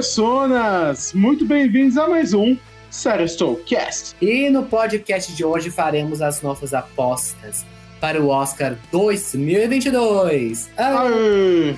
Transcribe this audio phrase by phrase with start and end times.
[0.00, 1.12] Personas!
[1.12, 2.56] Muito bem-vindos a mais um
[3.66, 4.16] Cast.
[4.18, 7.66] E no podcast de hoje faremos as nossas apostas
[8.00, 10.70] para o Oscar 2022.
[10.78, 10.86] Aê!
[10.96, 11.76] Aê!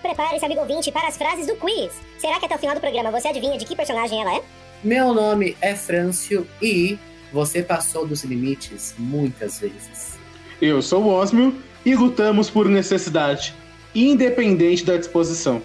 [0.00, 1.92] Prepare-se, amigo ouvinte, para as frases do quiz.
[2.16, 4.42] Será que até o final do programa você adivinha de que personagem ela é?
[4.82, 6.98] Meu nome é Frâncio e
[7.32, 10.18] você passou dos limites muitas vezes.
[10.60, 13.54] Eu sou o Osmio e lutamos por necessidade,
[13.94, 15.62] independente da disposição.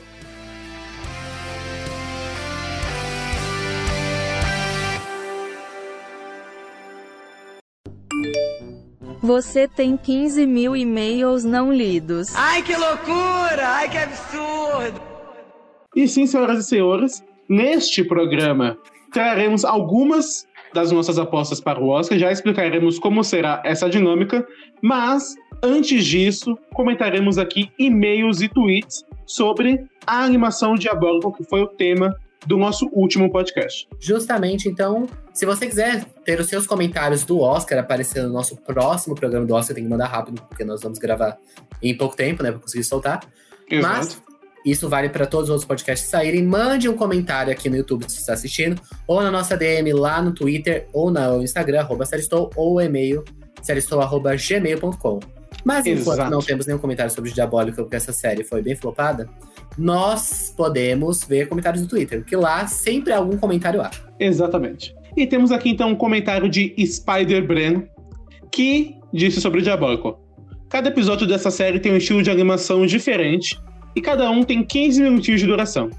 [9.21, 12.35] Você tem 15 mil e-mails não lidos.
[12.35, 13.67] Ai, que loucura!
[13.67, 15.01] Ai, que absurdo!
[15.95, 18.77] E sim, senhoras e senhores, neste programa
[19.13, 24.45] traremos algumas das nossas apostas para o Oscar, já explicaremos como será essa dinâmica,
[24.81, 31.67] mas antes disso, comentaremos aqui e-mails e tweets sobre a animação diabólica, que foi o
[31.67, 32.15] tema
[32.45, 33.87] do nosso último podcast.
[33.99, 39.15] Justamente, então, se você quiser ter os seus comentários do Oscar aparecer no nosso próximo
[39.15, 41.37] programa do Oscar, tem que mandar rápido, porque nós vamos gravar
[41.81, 43.25] em pouco tempo, né, para conseguir soltar.
[43.69, 43.95] Exato.
[43.97, 44.21] Mas
[44.65, 46.43] isso vale para todos os outros podcasts saírem.
[46.43, 50.21] Mande um comentário aqui no YouTube se você está assistindo, ou na nossa DM lá
[50.21, 52.05] no Twitter, ou no Instagram, arroba
[52.55, 53.23] ou o e-mail,
[53.61, 55.19] gmail.com.
[55.63, 56.31] Mas enquanto Exato.
[56.31, 59.29] não temos nenhum comentário sobre Diabólica, porque essa série foi bem flopada,
[59.77, 63.89] nós podemos ver comentários do Twitter, que lá sempre há algum comentário há.
[64.19, 64.93] Exatamente.
[65.15, 67.87] E temos aqui então um comentário de Spider Bren,
[68.51, 70.19] que disse sobre o Diabólico.
[70.69, 73.61] Cada episódio dessa série tem um estilo de animação diferente
[73.95, 75.89] e cada um tem 15 minutinhos de duração.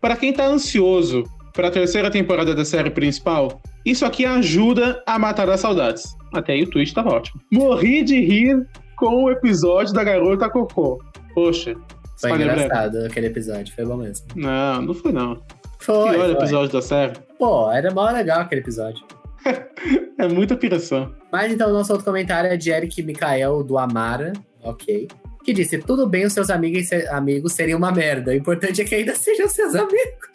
[0.00, 5.18] Para quem está ansioso para a terceira temporada da série principal, isso aqui ajuda a
[5.18, 6.14] matar as saudades.
[6.34, 7.40] Até aí o tweet estava ótimo.
[7.50, 11.02] Morri de rir com o episódio da garota Cocô.
[11.34, 11.74] Poxa.
[12.18, 14.26] Foi engraçado aquele episódio, foi bom mesmo.
[14.34, 15.40] Não, não foi não.
[15.78, 16.10] Foi.
[16.10, 16.32] Pior foi.
[16.32, 17.12] episódio da série.
[17.38, 19.04] Pô, era mó legal aquele episódio.
[20.18, 21.14] é muita piração.
[21.30, 24.32] Mas então, nosso outro comentário é de Eric Mikael do Amara.
[24.62, 25.08] Ok
[25.46, 28.32] que disse: tudo bem os seus amigos, amigos seriam uma merda.
[28.32, 30.28] O importante é que ainda sejam seus amigos.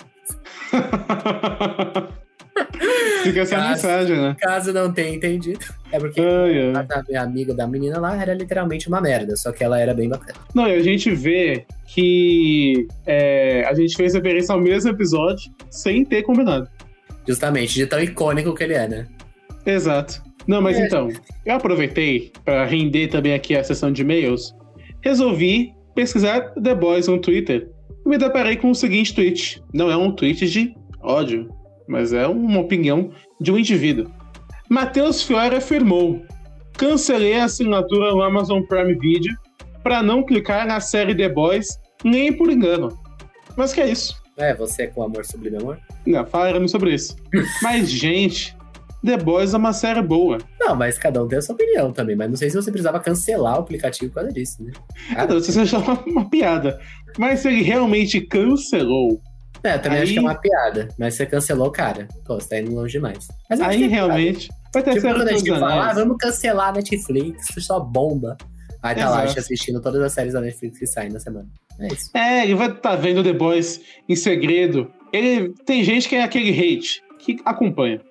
[3.23, 4.35] Fica essa caso, mensagem, né?
[4.39, 5.59] Caso não tenha entendido.
[5.91, 7.15] É porque ai, ai.
[7.15, 10.39] a amiga da menina lá era literalmente uma merda, só que ela era bem bacana.
[10.55, 16.03] Não, e a gente vê que é, a gente fez referência ao mesmo episódio sem
[16.03, 16.67] ter combinado.
[17.27, 19.07] Justamente, de tão icônico que ele é, né?
[19.65, 20.23] Exato.
[20.47, 20.85] Não, mas é.
[20.85, 21.09] então,
[21.45, 24.55] eu aproveitei para render também aqui a sessão de e-mails
[25.01, 27.69] resolvi pesquisar The Boys no Twitter
[28.05, 29.61] e me deparei com o seguinte tweet.
[29.73, 31.49] Não é um tweet de ódio,
[31.87, 34.11] mas é uma opinião de um indivíduo.
[34.69, 36.21] Matheus Fiore afirmou:
[36.77, 39.35] cancelei a assinatura no Amazon Prime Video
[39.83, 42.97] para não clicar na série The Boys nem por engano.
[43.55, 44.21] Mas que é isso?
[44.37, 45.79] É, você é com amor sublime amor?
[46.05, 47.15] Não, falaremos sobre isso.
[47.61, 48.55] Mas, gente,
[49.03, 50.37] The Boys é uma série boa.
[50.59, 52.15] Não, mas cada um tem a sua opinião também.
[52.15, 54.71] Mas não sei se você precisava cancelar o aplicativo por causa disso, né?
[55.15, 56.79] Ah, não, você achou uma, uma piada.
[57.17, 59.19] Mas se ele realmente cancelou.
[59.63, 60.03] É, eu também aí...
[60.03, 60.87] acho que é uma piada.
[60.97, 62.07] Mas você cancelou cara.
[62.25, 63.27] Pô, você tá indo longe demais.
[63.49, 64.49] Mas aí é realmente.
[64.73, 68.37] Vai ter tipo, quando a gente fala, ah, vamos cancelar a Netflix, só bomba.
[68.83, 69.15] Aí tá Exato.
[69.15, 71.47] lá, assistindo todas as séries da Netflix que saem na semana.
[71.79, 72.09] É isso.
[72.15, 74.91] É, ele vai estar tá vendo The Boys em segredo.
[75.11, 78.01] Ele tem gente que é aquele hate que acompanha.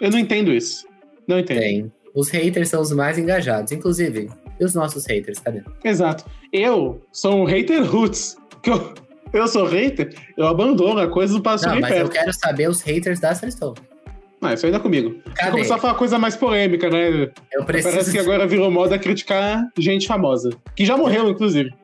[0.00, 0.86] Eu não entendo isso.
[1.26, 1.60] Não entendo.
[1.60, 1.92] Tem.
[2.14, 3.72] Os haters são os mais engajados.
[3.72, 4.28] Inclusive,
[4.58, 5.62] e os nossos haters, cadê?
[5.84, 6.24] Exato.
[6.52, 8.36] Eu sou um hater roots.
[8.62, 8.94] Que eu,
[9.32, 12.06] eu sou hater, eu abandono a coisa do passo Não, mas perto.
[12.06, 13.76] eu quero saber os haters da Celestone.
[14.40, 15.16] Ah, isso ainda é comigo.
[15.34, 15.50] Cadê?
[15.50, 17.30] Começar a falar coisa mais polêmica, né?
[17.52, 17.92] Eu preciso...
[17.92, 20.50] Parece que agora virou moda criticar gente famosa.
[20.76, 21.74] Que já morreu, inclusive.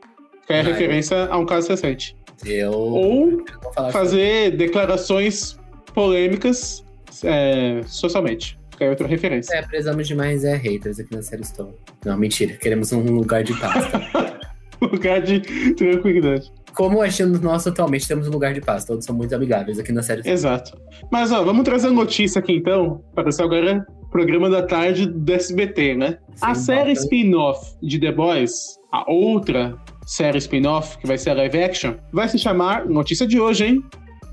[0.47, 2.17] Que é referência a um caso recente.
[2.47, 2.73] Eu...
[2.73, 3.45] Ou
[3.91, 5.59] fazer declarações
[5.93, 6.85] polêmicas
[7.23, 8.59] é, socialmente.
[8.77, 9.55] Que é outra referência.
[9.55, 11.75] É, precisamos de mais é, haters aqui na série Stone.
[12.05, 12.55] Não, mentira.
[12.55, 13.87] Queremos um lugar de paz.
[14.81, 15.41] lugar de
[15.75, 16.51] tranquilidade.
[16.75, 18.85] Como achando nosso atualmente, temos um lugar de paz.
[18.85, 20.35] Todos são muito amigáveis aqui na série Stone.
[20.35, 20.77] Exato.
[21.11, 23.05] Mas, ó, vamos trazer a notícia aqui então.
[23.15, 26.19] Para ser agora programa da tarde do SBT, né?
[26.35, 29.77] Sim, a série spin-off de The Boys, a outra
[30.07, 32.87] série spin-off, que vai ser a live action, vai se chamar.
[32.87, 33.85] Notícia de hoje, hein?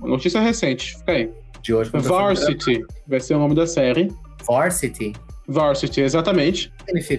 [0.01, 0.97] Notícia recente.
[0.97, 1.31] Fica aí
[1.61, 1.91] de hoje.
[1.93, 4.09] Varsity vai ser o nome da série.
[4.45, 5.13] Varsity?
[5.47, 6.71] Varsity, exatamente.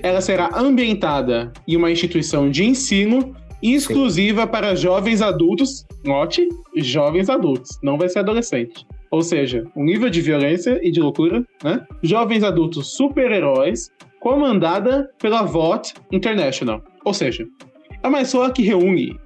[0.02, 4.48] Ela será ambientada em uma instituição de ensino exclusiva Sim.
[4.48, 5.86] para jovens adultos.
[6.04, 8.86] Note, jovens adultos, não vai ser adolescente.
[9.10, 11.86] Ou seja, um nível de violência e de loucura, né?
[12.02, 16.82] Jovens adultos super-heróis comandada pela VOT International.
[17.04, 17.46] Ou seja,
[18.02, 19.18] é uma escola que reúne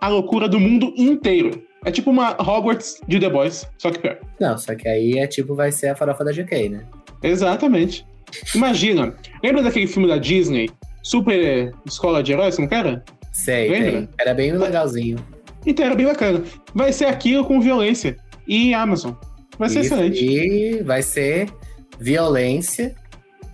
[0.00, 1.62] a loucura do mundo inteiro.
[1.84, 4.18] É tipo uma Hogwarts de The Boys, só que pior.
[4.40, 6.84] Não, só que aí é tipo, vai ser a farofa da GK, né?
[7.22, 8.06] Exatamente.
[8.54, 10.70] Imagina, lembra daquele filme da Disney,
[11.02, 13.04] Super Escola de Heróis, que era?
[13.32, 13.90] Sei, Lembra?
[13.90, 14.08] tem.
[14.18, 15.18] Era bem legalzinho.
[15.66, 16.42] Então era bem bacana.
[16.74, 18.16] Vai ser aquilo com violência.
[18.46, 19.12] E Amazon.
[19.58, 20.24] Vai ser Isso, excelente.
[20.24, 21.48] E vai ser
[21.98, 22.94] violência.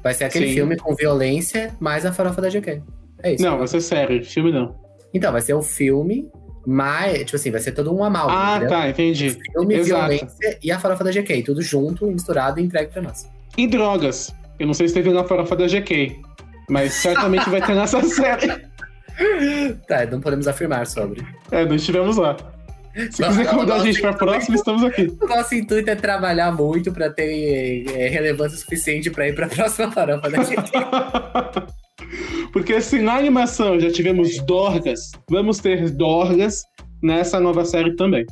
[0.03, 0.55] Vai ser aquele Sim.
[0.55, 2.83] filme com violência mais a farofa da GK.
[3.23, 3.45] É isso.
[3.45, 4.75] Não, vai ser sério, filme não.
[5.13, 6.29] Então, vai ser o filme
[6.67, 7.19] mais.
[7.25, 8.39] Tipo assim, vai ser todo um amálgama.
[8.39, 8.69] Ah, entendeu?
[8.79, 9.31] tá, entendi.
[9.53, 9.89] Filme, Exato.
[10.09, 11.43] violência e a farofa da GK.
[11.43, 13.29] Tudo junto, misturado e entregue pra nós.
[13.57, 14.35] E drogas.
[14.59, 16.21] Eu não sei se teve na farofa da GK.
[16.69, 18.49] Mas certamente vai ter nessa série.
[19.89, 21.27] Tá, não podemos afirmar sobre.
[21.51, 22.37] É, nós estivemos lá.
[22.95, 25.17] Se quiser Não, convidar a não, gente pra não, próxima, estamos aqui.
[25.21, 29.91] O nosso intuito é trabalhar muito pra ter é, relevância suficiente pra ir pra próxima
[29.93, 30.71] farofa da GK.
[32.53, 36.63] Porque se na animação já tivemos dorgas, vamos ter dorgas
[37.03, 38.25] nessa nova série também.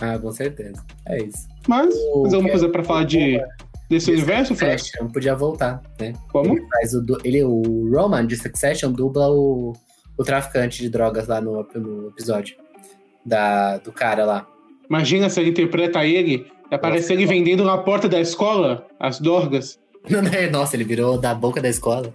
[0.00, 0.82] ah, com certeza.
[1.08, 1.46] É isso.
[1.68, 3.40] Mas, O mais alguma que- coisa pra falar de,
[3.90, 4.78] desse universo, Fred?
[4.80, 6.12] Succession podia voltar, né?
[6.32, 6.56] Como?
[6.56, 9.72] Ele faz o, ele, o Roman de Succession dubla o,
[10.18, 12.56] o traficante de drogas lá no, no episódio
[13.24, 14.46] da, do cara lá.
[14.88, 19.78] Imagina se ele interpreta ele e aparece ele vendendo na porta da escola as dorgas.
[20.52, 22.14] Nossa, ele virou da boca da escola.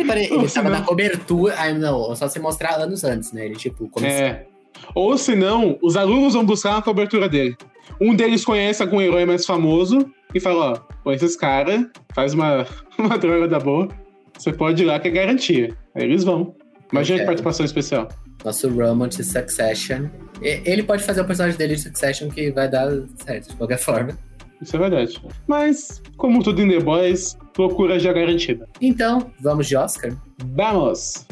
[0.00, 0.78] Ele, ele Nossa, tava não.
[0.78, 1.54] na cobertura.
[1.58, 3.46] Ah, não, só se mostrar anos antes, né?
[3.46, 4.18] Ele, tipo, começou.
[4.18, 4.46] É.
[4.94, 7.56] Ou se não, os alunos vão buscar a cobertura dele.
[8.00, 12.66] Um deles conhece algum herói mais famoso e fala: Ó, conhece esse cara, faz uma,
[12.98, 13.88] uma droga da boa,
[14.36, 15.76] você pode ir lá que é garantia.
[15.94, 16.54] Aí eles vão.
[16.90, 18.08] Imagina que participação especial.
[18.44, 20.08] Nosso Roman de Succession.
[20.42, 22.90] Ele pode fazer o personagem dele de Succession que vai dar
[23.24, 24.18] certo, de qualquer forma.
[24.62, 25.20] Isso é verdade.
[25.48, 28.68] Mas, como tudo em The Boys, loucura já garantida.
[28.80, 30.12] Então, vamos de Oscar?
[30.54, 31.26] Vamos!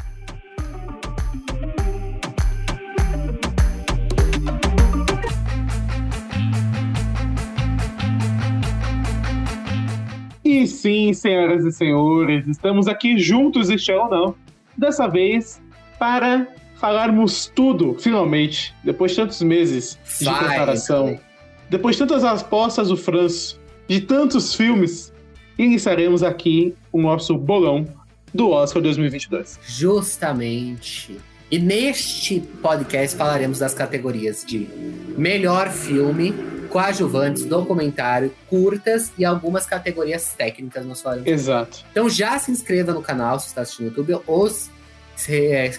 [10.44, 14.35] E sim, senhoras e senhores, estamos aqui juntos, este ano não.
[14.76, 15.62] Dessa vez,
[16.00, 21.30] para falarmos tudo, finalmente, depois de tantos meses de Vai, preparação, então.
[21.71, 23.59] Depois de tantas apostas do Franço,
[23.89, 25.13] de tantos filmes,
[25.59, 27.87] iniciaremos aqui o nosso bolão
[28.35, 29.59] do Oscar 2022.
[29.67, 31.17] Justamente.
[31.51, 34.69] E neste podcast falaremos das categorias de
[35.17, 36.33] melhor filme,
[36.69, 41.29] coadjuvantes, documentário, curtas e algumas categorias técnicas nós falaremos.
[41.29, 41.85] Exato.
[41.91, 44.71] Então já se inscreva no canal se está assistindo no YouTube ou se-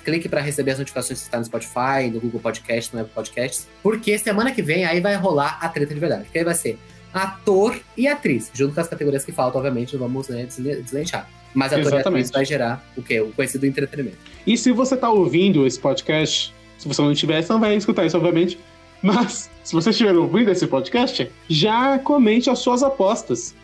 [0.04, 3.68] clique para receber as notificações se está no Spotify, no Google Podcast, no Apple Podcasts,
[3.82, 6.26] porque semana que vem aí vai rolar a treta de verdade.
[6.32, 6.78] Que aí vai ser
[7.14, 11.30] ator e atriz, junto com as categorias que faltam, obviamente, vamos né, deslenchar.
[11.54, 12.08] Mas ator e Exatamente.
[12.08, 13.20] atriz vai gerar o quê?
[13.20, 14.18] O conhecido entretenimento.
[14.48, 18.06] E se você tá ouvindo esse podcast, se você não tiver, você não vai escutar
[18.06, 18.58] isso, obviamente.
[19.02, 23.56] Mas, se você estiver ouvindo esse podcast, já comente as suas apostas.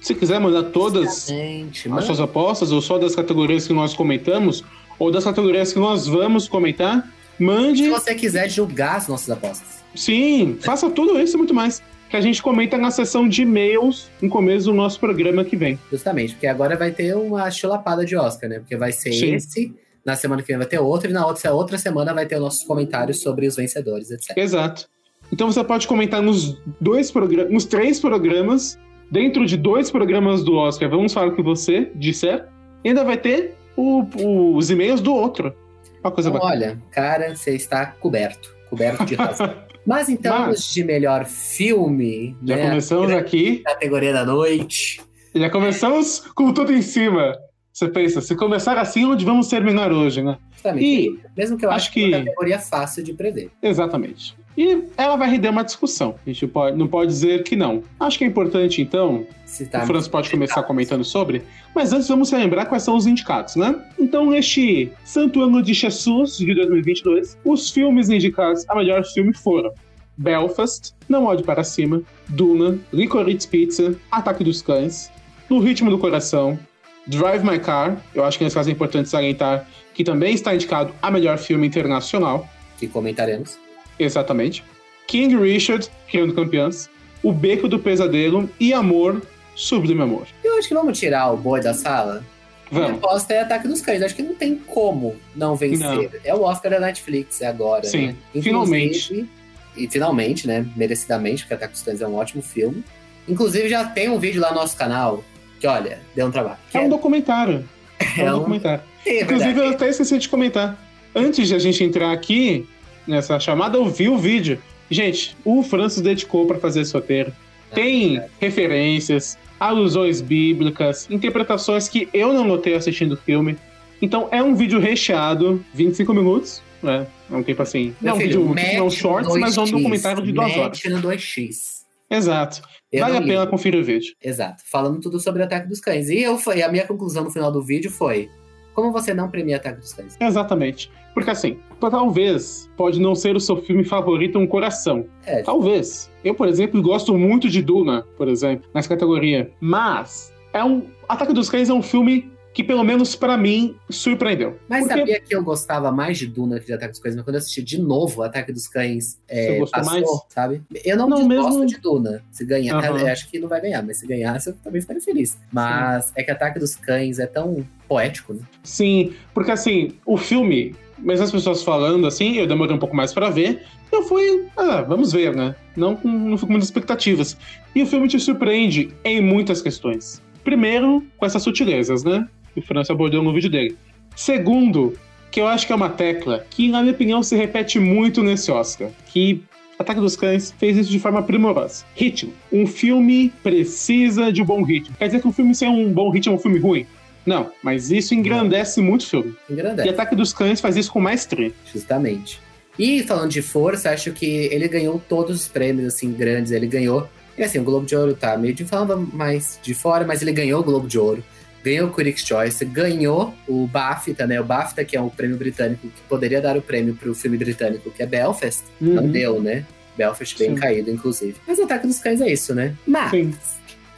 [0.00, 2.06] Se quiser mandar todas Gente, as mano.
[2.06, 4.64] suas apostas, ou só das categorias que nós comentamos,
[4.98, 7.02] ou das categorias que nós vamos comentar,
[7.36, 7.88] Se mande.
[7.88, 9.84] você quiser julgar as nossas apostas.
[9.94, 11.82] Sim, faça tudo isso e muito mais.
[12.08, 15.78] Que a gente comenta na sessão de e-mails no começo do nosso programa que vem.
[15.90, 18.60] Justamente, porque agora vai ter uma chulapada de Oscar, né?
[18.60, 19.34] Porque vai ser Sim.
[19.34, 22.36] esse, na semana que vem vai ter outro, e na outra, outra semana vai ter
[22.36, 24.36] os nossos comentários sobre os vencedores, etc.
[24.36, 24.88] Exato.
[25.32, 28.78] Então você pode comentar nos dois programas, nos três programas,
[29.10, 32.46] dentro de dois programas do Oscar, vamos falar o que você disser,
[32.84, 35.54] e ainda vai ter o- o- os e-mails do outro.
[36.02, 36.64] Uma coisa Então, bacana.
[36.66, 38.54] olha, cara, você está coberto.
[38.70, 39.54] Coberto de razão.
[39.86, 42.68] Mas então, Mas- os de melhor filme, Já né?
[42.68, 45.00] começamos aqui, categoria da noite.
[45.34, 47.36] já começamos com tudo em cima.
[47.72, 50.38] Você pensa, se começar assim, onde vamos terminar hoje, né?
[50.52, 50.84] Justamente.
[50.84, 53.50] E Mesmo que eu acho que é uma categoria fácil de prever.
[53.62, 54.36] Exatamente.
[54.56, 56.14] E ela vai render uma discussão.
[56.26, 57.82] A gente pode- não pode dizer que não.
[58.00, 61.42] Acho que é importante, então, Se tá o Franz pode começar comentando sobre.
[61.74, 63.74] Mas antes vamos relembrar quais são os indicados, né?
[63.98, 69.72] Então, neste Santo Ano de Jesus de 2022, os filmes indicados a melhor filme foram
[70.16, 75.10] Belfast, Não Olhe Para Cima, Duna, Licorice Pizza, Ataque dos Cães,
[75.50, 76.58] No Ritmo do Coração,
[77.06, 80.92] Drive My Car, eu acho que nesse caso é importante salientar que também está indicado
[81.00, 82.48] a melhor filme internacional,
[82.78, 83.58] que comentaremos.
[83.98, 84.64] Exatamente,
[85.06, 86.90] King Richard, Criando Campeãs,
[87.22, 89.22] O Beco do Pesadelo e Amor,
[89.54, 90.26] Sublime Amor.
[90.42, 92.24] Eu acho que vamos tirar o boi da sala.
[92.70, 93.04] Minha Vamos.
[93.04, 94.02] aposta é Ataque dos Cães.
[94.02, 95.86] Acho que não tem como não vencer.
[95.86, 96.10] Não.
[96.24, 97.84] É o Oscar da Netflix, é agora.
[97.84, 98.42] Sim, né?
[98.42, 99.28] finalmente.
[99.76, 100.66] E finalmente, né?
[100.74, 102.82] Merecidamente, porque Ataque dos Cães é um ótimo filme.
[103.28, 105.22] Inclusive, já tem um vídeo lá no nosso canal
[105.60, 106.58] que, olha, deu um trabalho.
[106.74, 107.68] É é, um documentário.
[107.98, 108.82] É, é um documentário.
[109.04, 110.76] É Inclusive, eu até esqueci de comentar.
[111.14, 112.68] Antes de a gente entrar aqui
[113.06, 114.60] nessa chamada, eu vi o vídeo.
[114.90, 117.32] Gente, o Francis dedicou para fazer esse roteiro.
[117.74, 123.56] Tem referências, alusões bíblicas, interpretações que eu não notei assistindo o filme.
[124.00, 127.06] Então é um vídeo recheado, 25 minutos, né?
[127.30, 127.94] É um tempo assim.
[128.00, 130.82] Não, é um vídeo, não shorts, mas é um documentário de duas horas.
[130.84, 131.76] no 2x.
[132.08, 132.62] Exato.
[132.92, 134.14] Eu vale a pena conferir o vídeo.
[134.22, 134.62] Exato.
[134.70, 136.08] Falando tudo sobre o ataque dos cães.
[136.08, 138.30] E eu foi, a minha conclusão no final do vídeo foi:
[138.76, 140.16] como você não premia Ataque dos Cães?
[140.20, 140.90] Exatamente.
[141.16, 145.06] Porque assim, talvez pode não ser o seu filme favorito um coração.
[145.24, 145.42] É.
[145.42, 146.10] Talvez.
[146.22, 149.50] Eu, por exemplo, gosto muito de Duna, por exemplo, nessa categoria.
[149.58, 154.58] Mas é um Ataque dos Cães é um filme que pelo menos para mim surpreendeu.
[154.68, 154.98] Mas Porque...
[154.98, 157.38] sabia que eu gostava mais de Duna que de Ataque dos Cães, mas quando eu
[157.38, 160.06] assisti de novo Ataque dos Cães, é, Você passou, mais?
[160.28, 160.62] sabe?
[160.84, 161.44] Eu não, não mesmo...
[161.44, 162.22] gosto de Duna.
[162.30, 162.98] Se ganhar, uhum.
[162.98, 165.38] eu acho que não vai ganhar, mas se ganhasse eu também ficaria feliz.
[165.50, 166.12] Mas Sim.
[166.16, 168.42] é que Ataque dos Cães é tão poético, né?
[168.62, 173.12] Sim, porque assim, o filme, mesmo as pessoas falando assim, eu demorei um pouco mais
[173.12, 173.62] para ver,
[173.92, 175.54] eu fui, ah, vamos ver, né?
[175.76, 177.36] Não, não fui com muitas expectativas.
[177.74, 180.22] E o filme te surpreende em muitas questões.
[180.42, 182.26] Primeiro, com essas sutilezas, né?
[182.56, 183.76] que o França abordou no vídeo dele.
[184.14, 184.98] Segundo,
[185.30, 188.50] que eu acho que é uma tecla que, na minha opinião, se repete muito nesse
[188.50, 189.42] Oscar, que
[189.78, 191.84] Ataque dos Cães fez isso de forma primorosa.
[191.94, 192.32] Ritmo.
[192.50, 194.96] Um filme precisa de um bom ritmo.
[194.96, 196.86] Quer dizer que um filme sem um bom ritmo é um filme ruim?
[197.26, 199.36] Não, mas isso engrandece muito o filme.
[199.50, 199.88] Engrandece.
[199.88, 201.52] E Ataque dos Cães faz isso com maestria.
[201.72, 202.40] Justamente.
[202.78, 206.52] E falando de força, acho que ele ganhou todos os prêmios, assim, grandes.
[206.52, 207.08] Ele ganhou.
[207.36, 210.32] E assim, o Globo de Ouro tá meio de falando mais de fora, mas ele
[210.32, 211.22] ganhou o Globo de Ouro
[211.66, 214.40] ganhou o Critics' Choice, ganhou o BAFTA, né?
[214.40, 217.90] O BAFTA, que é um prêmio britânico que poderia dar o prêmio pro filme britânico,
[217.90, 218.62] que é Belfast.
[218.80, 218.94] Uhum.
[218.94, 219.64] Não deu, né?
[219.96, 220.54] Belfast bem Sim.
[220.54, 221.34] caído, inclusive.
[221.44, 222.72] Mas o Ataque dos Cães é isso, né?
[222.86, 223.34] Mas, Sim.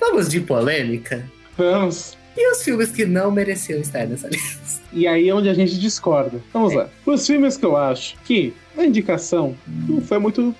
[0.00, 1.28] vamos de polêmica?
[1.58, 2.16] Vamos.
[2.38, 4.80] E os filmes que não mereciam estar nessa lista?
[4.92, 6.40] E aí é onde a gente discorda.
[6.52, 6.76] Vamos é.
[6.76, 6.90] lá.
[7.04, 9.56] Os filmes que eu acho que a indicação
[9.88, 10.54] não foi muito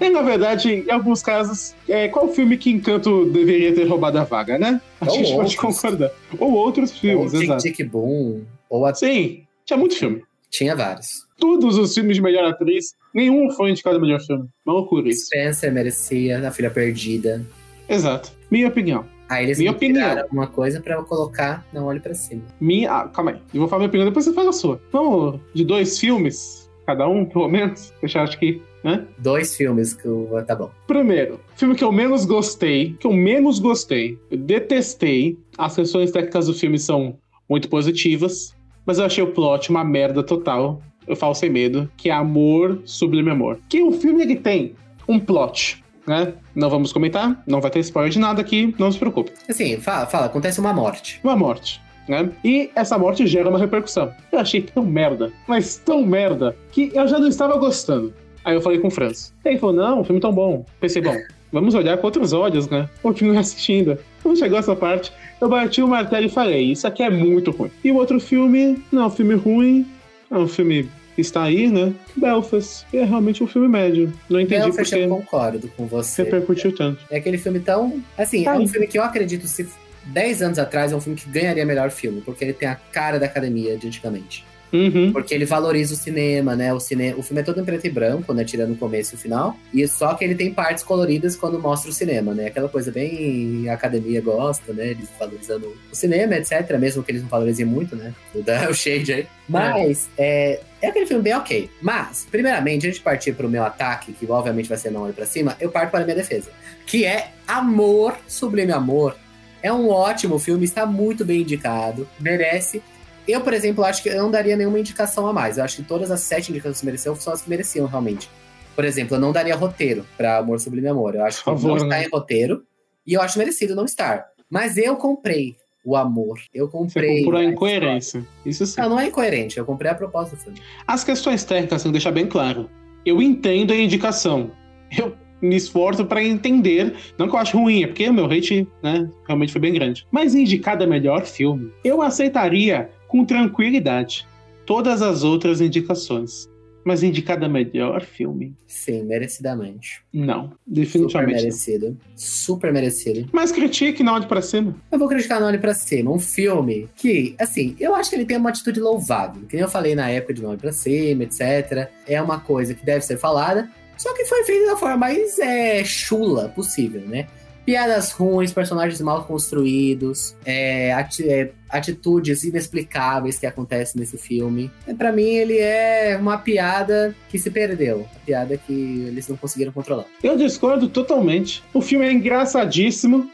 [0.00, 4.24] e, na verdade, em alguns casos, é, qual filme que Encanto deveria ter roubado a
[4.24, 4.80] vaga, né?
[5.00, 6.10] A gente pode concordar.
[6.38, 7.62] Ou outros filmes, ou exato.
[7.62, 8.94] Tic Boom, ou a...
[8.94, 10.22] Sim, tinha muito filme.
[10.50, 11.26] Tinha vários.
[11.36, 14.48] Todos os filmes de melhor atriz, nenhum foi indicado melhor filme.
[14.64, 15.26] Uma loucura isso.
[15.26, 17.44] Spencer merecia, A Filha Perdida.
[17.88, 18.32] Exato.
[18.50, 19.04] Minha opinião.
[19.28, 20.20] Aí eles minha opinião.
[20.20, 22.42] alguma coisa pra eu colocar, não olhe pra cima.
[22.60, 22.92] Minha.
[22.92, 23.36] Ah, calma aí.
[23.52, 24.80] Eu vou falar minha opinião, depois você fala a sua.
[24.90, 27.92] Vamos de dois filmes, cada um, pelo menos.
[28.02, 29.06] Eu acho que né?
[29.18, 30.28] Dois filmes que eu.
[30.46, 30.70] Tá bom.
[30.86, 35.38] Primeiro, filme que eu menos gostei, que eu menos gostei, eu detestei.
[35.56, 37.18] As questões técnicas do filme são
[37.48, 38.54] muito positivas,
[38.86, 40.80] mas eu achei o plot uma merda total.
[41.06, 43.58] Eu falo sem medo, que é Amor Sublime Amor.
[43.68, 44.74] Que o filme ele tem
[45.08, 46.32] um plot, né?
[46.54, 49.32] Não vamos comentar, não vai ter spoiler de nada aqui, não se preocupe.
[49.48, 51.20] Assim, fala, fala, acontece uma morte.
[51.22, 51.80] Uma morte.
[52.08, 52.30] Né?
[52.42, 54.10] E essa morte gera uma repercussão.
[54.32, 58.14] Eu achei tão merda, mas tão merda, que eu já não estava gostando.
[58.44, 59.34] Aí eu falei com o Franz.
[59.44, 60.64] E ele falou: não, o filme tão bom.
[60.80, 61.14] Pensei, bom,
[61.52, 62.88] vamos olhar com outros olhos, né?
[63.02, 63.98] Continue assistindo.
[64.22, 67.70] Quando chegou essa parte, eu bati o martelo e falei: Isso aqui é muito ruim.
[67.84, 69.86] E o outro filme, não, é um filme ruim,
[70.30, 70.88] é um filme
[71.20, 71.92] está aí, né?
[72.16, 72.86] Belfast.
[72.92, 74.12] E é realmente um filme médio.
[74.28, 75.04] Não entendi Belfast porque.
[75.04, 76.22] Eu concordo com você.
[76.22, 77.04] Repercutiu tanto.
[77.10, 78.02] É aquele filme tão.
[78.16, 79.68] Assim, tá é um filme que eu acredito, se
[80.06, 83.18] 10 anos atrás, é um filme que ganharia melhor filme, porque ele tem a cara
[83.18, 84.44] da academia de antigamente.
[84.72, 85.12] Uhum.
[85.12, 86.72] Porque ele valoriza o cinema, né?
[86.72, 87.14] O, cine...
[87.14, 88.44] o filme é todo em preto e branco, né?
[88.44, 89.56] Tirando o começo e o final.
[89.72, 92.46] E só que ele tem partes coloridas quando mostra o cinema, né?
[92.46, 94.88] Aquela coisa bem a academia gosta, né?
[94.88, 96.78] Eles valorizando o cinema, etc.
[96.78, 98.14] Mesmo que eles não valorizem muito, né?
[98.34, 99.26] O da o Shade aí.
[99.48, 100.52] Mas é.
[100.52, 101.70] é, é aquele filme bem ok.
[101.82, 105.26] Mas, primeiramente, antes de partir pro meu ataque, que obviamente vai ser não olho pra
[105.26, 106.50] cima, eu parto para a minha defesa.
[106.86, 109.16] Que é Amor, Sublime Amor.
[109.62, 112.82] É um ótimo filme, está muito bem indicado, merece
[113.28, 115.58] eu, por exemplo, acho que eu não daria nenhuma indicação a mais.
[115.58, 118.30] Eu acho que todas as sete indicações que mereceu são as que mereciam realmente.
[118.74, 121.14] Por exemplo, eu não daria roteiro para Amor Sublime Amor.
[121.14, 122.06] Eu acho que favor, não está né?
[122.06, 122.64] em roteiro
[123.06, 124.24] e eu acho merecido não estar.
[124.48, 125.56] Mas eu comprei
[125.88, 126.38] o amor.
[126.52, 127.18] Eu comprei.
[127.18, 128.26] Você comprou a incoerência.
[128.44, 128.78] Isso sim.
[128.78, 129.56] Não, não é incoerente.
[129.56, 130.60] Eu comprei a proposta do filme.
[130.86, 132.68] As questões técnicas, assim, deixar bem claro.
[133.06, 134.50] Eu entendo a indicação.
[134.96, 136.94] Eu me esforço para entender.
[137.16, 140.06] Não que eu acho ruim, é porque o meu hate, né, realmente foi bem grande.
[140.10, 144.26] Mas indicada melhor filme, eu aceitaria com tranquilidade
[144.66, 146.50] todas as outras indicações.
[146.84, 148.54] Mas indicada melhor filme?
[148.66, 150.02] Sim, merecidamente.
[150.12, 151.38] Não, definitivamente.
[151.38, 151.86] Super merecido.
[151.88, 151.96] Não.
[152.14, 153.28] Super merecido.
[153.32, 154.74] Mas critique não olhe pra cima.
[154.90, 156.10] Eu vou criticar não olhe pra cima.
[156.10, 159.42] Um filme que, assim, eu acho que ele tem uma atitude louvável.
[159.46, 161.90] Que eu falei na época de não olhe pra cima, etc.
[162.06, 163.68] É uma coisa que deve ser falada.
[163.96, 167.26] Só que foi feita da forma mais é, chula possível, né?
[167.68, 174.70] Piadas ruins, personagens mal construídos, é, ati é, atitudes inexplicáveis que acontecem nesse filme.
[174.86, 177.98] É, para mim, ele é uma piada que se perdeu.
[177.98, 180.06] Uma piada que eles não conseguiram controlar.
[180.22, 181.62] Eu discordo totalmente.
[181.74, 183.30] O filme é engraçadíssimo.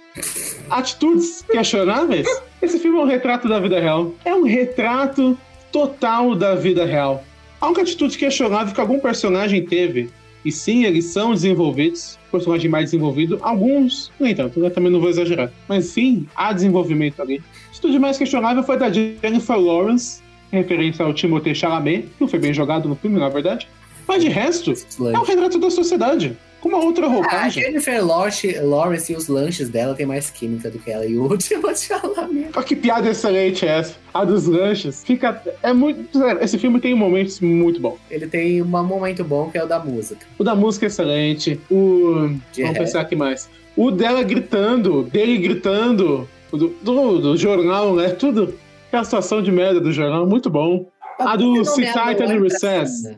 [0.69, 2.27] Atitudes questionáveis.
[2.61, 4.13] Esse filme é um retrato da vida real.
[4.25, 5.39] É um retrato
[5.71, 7.23] total da vida real.
[7.61, 10.11] A única atitude questionável que algum personagem teve
[10.45, 13.39] e sim, eles são desenvolvidos, personagem mais desenvolvido.
[13.41, 15.51] Alguns, nem tanto, eu também não vou exagerar.
[15.69, 17.43] Mas sim, há desenvolvimento ali.
[17.83, 22.53] O mais questionável foi da Jennifer Lawrence, referência ao Timothée Chalamet, que não foi bem
[22.53, 23.69] jogado no filme, na verdade.
[24.07, 27.63] Mas de resto, é um retrato da sociedade com uma outra roupagem.
[27.63, 31.15] Ah, a Jennifer Lawrence e os lanches dela tem mais química do que ela e
[31.15, 32.49] o último Chalamet.
[32.57, 33.97] Oh, que piada excelente é essa.
[34.15, 35.05] A dos lanches.
[35.05, 35.43] Fica.
[35.63, 36.19] É muito.
[36.41, 37.99] Esse filme tem momentos muito bons.
[38.11, 40.25] Ele tem um momento bom que é o da música.
[40.39, 41.61] O da música é excelente.
[41.71, 42.31] O.
[42.51, 43.51] De Vamos pensar aqui mais.
[43.77, 48.09] O dela gritando, dele gritando, do, do, do jornal, né?
[48.09, 48.55] Tudo.
[48.89, 50.87] Aquela situação de merda do jornal, muito bom.
[51.19, 53.15] A do Sit Tight and Recess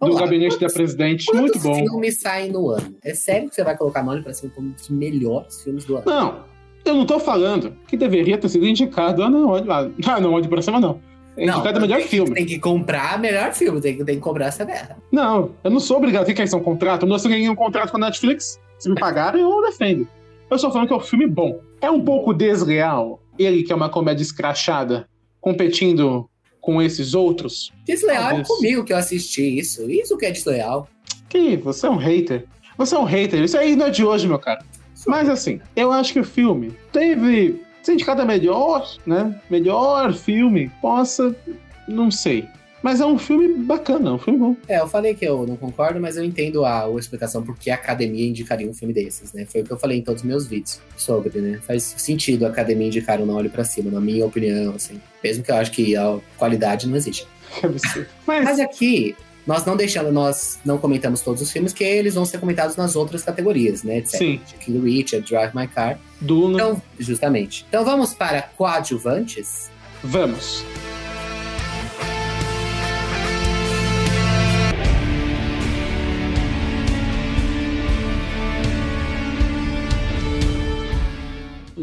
[0.00, 1.32] do lá, gabinete da presidente.
[1.34, 1.74] Muito bom.
[1.74, 2.96] filmes saem no ano?
[3.02, 6.04] É sério que você vai colocar pra cima como um dos melhores filmes do ano?
[6.06, 6.44] Não,
[6.84, 9.22] eu não tô falando que deveria ter sido indicado.
[9.22, 9.90] Ah, não, olha lá.
[10.06, 11.00] Ah, não, olha pra cima, não.
[11.36, 12.34] É indicado não, melhor tem, filme.
[12.34, 14.96] Tem que comprar melhor filme, tem que, tem que cobrar essa merda.
[15.10, 16.26] Não, eu não sou obrigado.
[16.26, 17.02] Fica isso é um contrato.
[17.02, 18.60] Eu não assinei um contrato com a Netflix.
[18.78, 20.06] Se me pagarem, eu defendo.
[20.50, 21.60] Eu só falando que é um filme bom.
[21.80, 23.20] É um pouco desleal.
[23.38, 25.08] Ele, que é uma comédia escrachada,
[25.40, 26.28] competindo
[26.60, 27.72] com esses outros.
[27.84, 29.90] Desleal é comigo que eu assisti isso.
[29.90, 30.88] Isso que é desleal.
[31.28, 32.46] Que você é um hater.
[32.76, 33.42] Você é um hater.
[33.42, 34.64] Isso aí não é de hoje, meu cara.
[35.06, 37.62] Mas assim, eu acho que o filme teve.
[37.82, 39.40] Se indicado a melhor, né?
[39.48, 41.34] Melhor filme, possa.
[41.86, 42.46] Não sei.
[42.82, 44.56] Mas é um filme bacana, é um filme bom.
[44.68, 47.70] É, eu falei que eu não concordo, mas eu entendo a, a explicação por que
[47.70, 49.46] a academia indicaria um filme desses, né?
[49.46, 51.60] Foi o que eu falei em todos os meus vídeos sobre, né?
[51.66, 55.00] Faz sentido a academia indicar um Não Olhe Pra Cima, na minha opinião, assim.
[55.22, 57.26] Mesmo que eu acho que a qualidade não existe.
[57.58, 58.08] Que absurdo.
[58.26, 58.44] Mas...
[58.44, 62.38] mas aqui, nós não deixamos, nós não comentamos todos os filmes, que eles vão ser
[62.38, 63.98] comentados nas outras categorias, né?
[63.98, 64.18] Etc.
[64.18, 64.40] Sim.
[64.60, 65.98] King Richard, Drive My Car.
[66.20, 66.54] Duna.
[66.54, 67.64] Então, justamente.
[67.68, 69.70] Então vamos para coadjuvantes?
[70.04, 70.62] Vamos.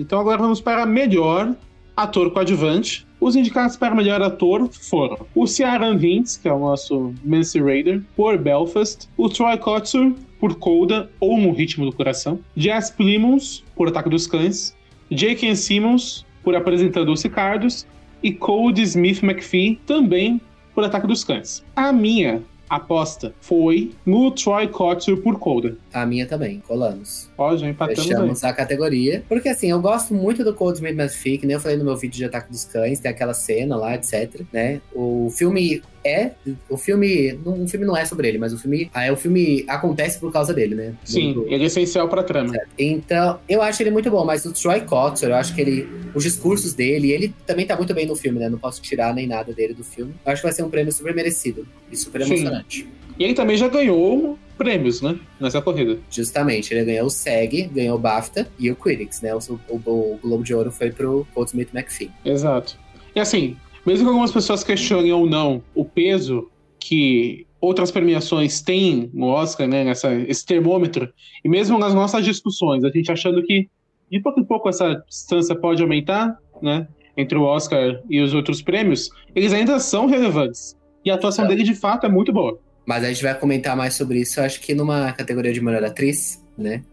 [0.05, 1.55] Então agora vamos para melhor
[1.97, 3.07] ator coadjuvante.
[3.19, 8.03] Os indicados para melhor ator foram o Ciaran Vince, que é o nosso Mancy Raider,
[8.15, 13.87] por Belfast, o Troy Kotsur, por Coda, ou No Ritmo do Coração, Jess Plimons, por
[13.87, 14.77] Ataque dos Cães,
[15.09, 15.55] J.K.
[15.55, 17.87] Simmons, por Apresentando os Ricardos,
[18.21, 20.39] e Cody Smith McPhee, também
[20.75, 21.65] por Ataque dos Cães.
[21.75, 25.77] A minha aposta foi no Troy Kotsur por Coda.
[25.93, 27.29] A minha também, colamos.
[27.37, 28.49] Ó, já empatamos Fechamos aí.
[28.49, 29.23] a categoria.
[29.27, 31.95] Porque assim, eu gosto muito do Cold Smith McPhee, que nem eu falei no meu
[31.95, 34.81] vídeo de Ataque dos Cães, tem aquela cena lá, etc, né?
[34.93, 36.31] O filme é.
[36.69, 37.39] O filme.
[37.43, 38.89] O filme não é sobre ele, mas o filme.
[38.93, 40.93] Ah, é, o filme acontece por causa dele, né?
[41.03, 42.49] Sim, do, ele é essencial pra trama.
[42.49, 42.69] Certo.
[42.77, 45.87] Então, eu acho ele muito bom, mas o Troy Kotsur, eu acho que ele.
[46.13, 48.47] Os discursos dele, ele também tá muito bem no filme, né?
[48.47, 50.13] Não posso tirar nem nada dele do filme.
[50.25, 52.83] Eu acho que vai ser um prêmio super merecido e super emocionante.
[52.83, 53.05] Sim.
[53.17, 55.17] E ele também já ganhou prêmios, né?
[55.39, 55.97] Nessa corrida.
[56.09, 59.33] Justamente, ele ganhou o SEG, ganhou o BAFTA e o Critics, né?
[59.33, 59.39] O,
[59.69, 62.11] o, o Globo de Ouro foi pro Paul Smith McPhee.
[62.23, 62.77] Exato.
[63.15, 69.09] E assim, mesmo que algumas pessoas questionem ou não o peso que outras premiações têm
[69.13, 71.11] no Oscar, né, nessa, esse termômetro,
[71.43, 73.67] e mesmo nas nossas discussões, a gente achando que
[74.11, 78.61] de pouco em pouco essa distância pode aumentar, né, entre o Oscar e os outros
[78.61, 80.77] prêmios, eles ainda são relevantes.
[81.03, 81.47] E a atuação é.
[81.47, 82.59] dele, de fato, é muito boa.
[82.85, 86.43] Mas a gente vai comentar mais sobre isso, acho que numa categoria de melhor atriz,
[86.57, 86.83] né?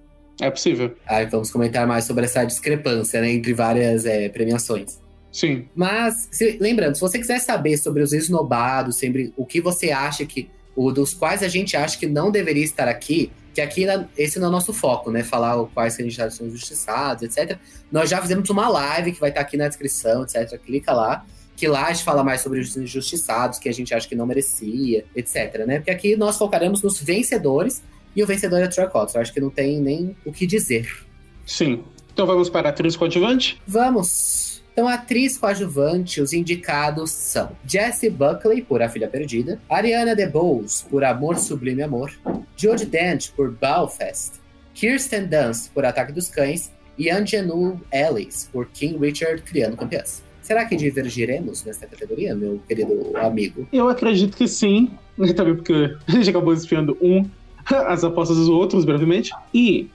[0.41, 0.95] É possível.
[1.07, 5.02] Aí vamos comentar mais sobre essa discrepância, né, entre várias é, premiações.
[5.33, 5.67] Sim.
[5.75, 10.25] Mas, se, lembrando, se você quiser saber sobre os esnobados, sobre o que você acha
[10.25, 10.49] que.
[10.75, 13.85] O dos quais a gente acha que não deveria estar aqui, que aqui
[14.17, 15.23] esse não é o nosso foco, né?
[15.23, 17.59] Falar quais que a gente são injustiçados, etc.
[17.91, 20.59] Nós já fizemos uma live que vai estar aqui na descrição, etc.
[20.59, 24.09] Clica lá que lá a gente fala mais sobre os injustiçados, que a gente acha
[24.09, 25.77] que não merecia, etc, né?
[25.77, 27.83] Porque aqui nós focaremos nos vencedores,
[28.15, 29.15] e o vencedor é Troy Cox.
[29.15, 31.05] Eu acho que não tem nem o que dizer.
[31.47, 31.83] Sim.
[32.13, 33.61] Então vamos para a atriz coadjuvante?
[33.67, 34.62] Vamos.
[34.73, 41.05] Então, atriz coadjuvante, os indicados são Jessie Buckley, por A Filha Perdida, Ariana DeBose, por
[41.05, 42.11] Amor Sublime Amor,
[42.57, 44.41] Jodie Dent, por Belfast,
[44.73, 50.23] Kirsten Dunst, por Ataque dos Cães, e Angelou Ellis, por King Richard, Criando Campeãs.
[50.41, 53.67] Será que divergiremos nessa categoria, meu querido amigo?
[53.73, 54.91] Eu acredito que sim.
[55.37, 57.29] Também porque a gente acabou desfiando um,
[57.87, 59.31] as apostas dos outros, brevemente.
[59.55, 59.89] E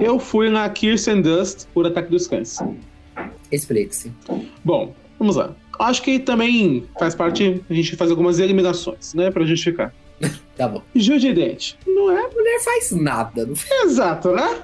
[0.00, 2.58] Eu fui na Kirsten Dust por Ataque dos Cães.
[3.54, 4.12] Explique-se.
[4.64, 5.54] Bom, vamos lá.
[5.78, 9.30] Acho que também faz parte a gente fazer algumas eliminações, né?
[9.30, 9.94] Pra justificar.
[10.56, 10.80] Tá bom.
[10.94, 11.74] Judy Dent.
[11.84, 12.26] Não é?
[12.26, 13.44] A mulher faz nada.
[13.44, 14.62] Não faz Exato, né?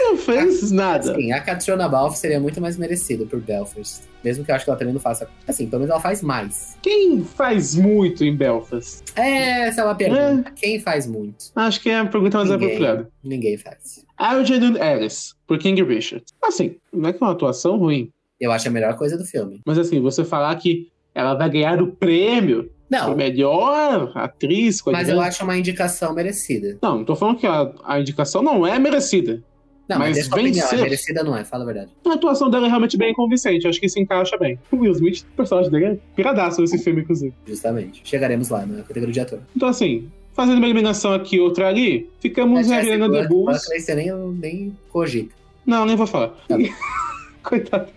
[0.00, 1.12] Não fez nada.
[1.12, 1.30] assim.
[1.30, 4.02] A Catriona Balfe seria muito mais merecida por Belfast.
[4.24, 5.28] Mesmo que eu acho que ela também não faça.
[5.46, 6.76] Assim, pelo menos ela faz mais.
[6.82, 9.04] Quem faz muito em Belfast?
[9.14, 10.50] Essa é uma pergunta.
[10.56, 11.44] Quem faz muito?
[11.54, 12.66] Acho que é a pergunta mais Ninguém.
[12.66, 13.10] apropriada.
[13.22, 14.04] Ninguém faz.
[14.18, 16.24] Algernon Ellis, por King Richard.
[16.42, 18.10] Assim, não é que é uma atuação ruim,
[18.40, 19.60] Eu acho a melhor coisa do filme.
[19.66, 25.08] mas assim, você falar que ela vai ganhar o prêmio por Não, melhor atriz, mas
[25.08, 26.78] eu acho uma indicação merecida.
[26.82, 29.42] Não, não tô falando que a, a indicação não é merecida.
[29.88, 30.52] Não, mas, Mas a opinião.
[30.68, 31.90] vencer- É merecida não é, fala a verdade.
[32.06, 34.56] A atuação dela é realmente bem convincente, acho que se encaixa bem.
[34.70, 37.34] O Will Smith, o personagem dele é piradaço nesse filme, inclusive.
[37.44, 38.00] Justamente.
[38.04, 39.40] Chegaremos lá na categoria de ator.
[39.56, 43.58] Então, assim, fazendo uma eliminação aqui outra ali, ficamos na Ariana DeBose.
[43.58, 45.34] Buckley você nem, nem cogita.
[45.66, 46.28] Não, nem vou falar.
[46.46, 46.56] Tá.
[47.42, 47.88] Coitado.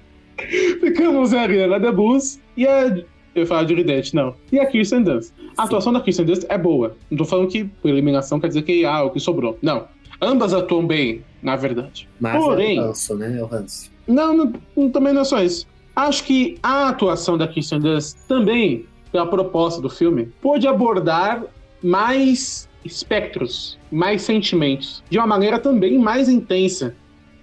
[0.80, 2.88] Ficamos a Ariana DeBose e a.
[3.36, 4.36] Eu ia falar de Ridete, não.
[4.52, 5.34] E a Kirsten Dunst.
[5.58, 6.96] A atuação da Kirsten Dunst é boa.
[7.10, 9.58] Não tô falando que por eliminação quer dizer que ah, o que sobrou.
[9.62, 9.88] Não.
[10.22, 12.08] Ambas atuam bem, na verdade.
[12.20, 13.38] Mas Porém- é o ranço, né?
[13.40, 13.92] É o ranço.
[14.08, 15.68] Não, não, não- também não é só isso.
[15.96, 21.44] Acho que a atuação da Kirsten Dunst também, pela proposta do filme, pôde abordar
[21.82, 26.96] mais espectros, mais sentimentos, de uma maneira também mais intensa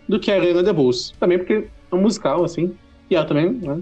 [0.09, 1.13] do que a Ariana DeBose.
[1.19, 2.73] Também porque é um musical, assim,
[3.11, 3.81] e ela também, né,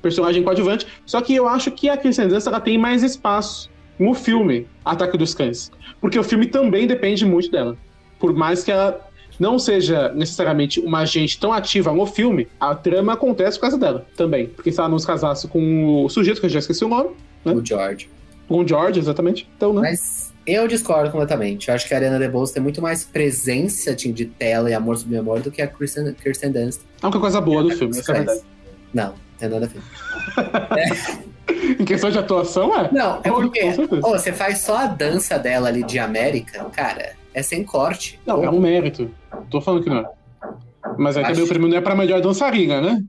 [0.00, 0.86] personagem coadjuvante.
[1.04, 5.18] Só que eu acho que a Kirsten Dunst, ela tem mais espaço no filme Ataque
[5.18, 5.70] dos Cães.
[6.00, 7.76] Porque o filme também depende muito dela.
[8.18, 9.06] Por mais que ela
[9.38, 14.06] não seja necessariamente uma agente tão ativa no filme, a trama acontece por causa dela
[14.16, 14.46] também.
[14.46, 17.10] Porque se ela não se casasse com o sujeito, que eu já esqueci o nome,
[17.44, 17.54] Hã?
[17.54, 18.10] O George.
[18.48, 19.48] com o George, exatamente.
[19.56, 19.80] Então, né?
[19.82, 21.68] Mas eu discordo completamente.
[21.68, 24.96] Eu acho que a Ariana DeBose tem muito mais presença assim, de tela e amor
[24.98, 26.80] sobre amor do que a Kirsten, Kirsten Dunst.
[27.02, 28.40] É uma coisa boa do filme, essa é a verdade.
[28.92, 29.80] Não, tem nada a ver.
[31.80, 32.90] Em questão de atuação, é.
[32.92, 33.60] Não, é Com- porque
[34.02, 38.18] ô, você faz só a dança dela ali de América, cara, é sem corte.
[38.26, 39.10] Não, é um mérito.
[39.50, 40.04] Tô falando que não.
[40.98, 43.02] Mas aí Acho- também o prêmio não é pra melhor dançarina, né?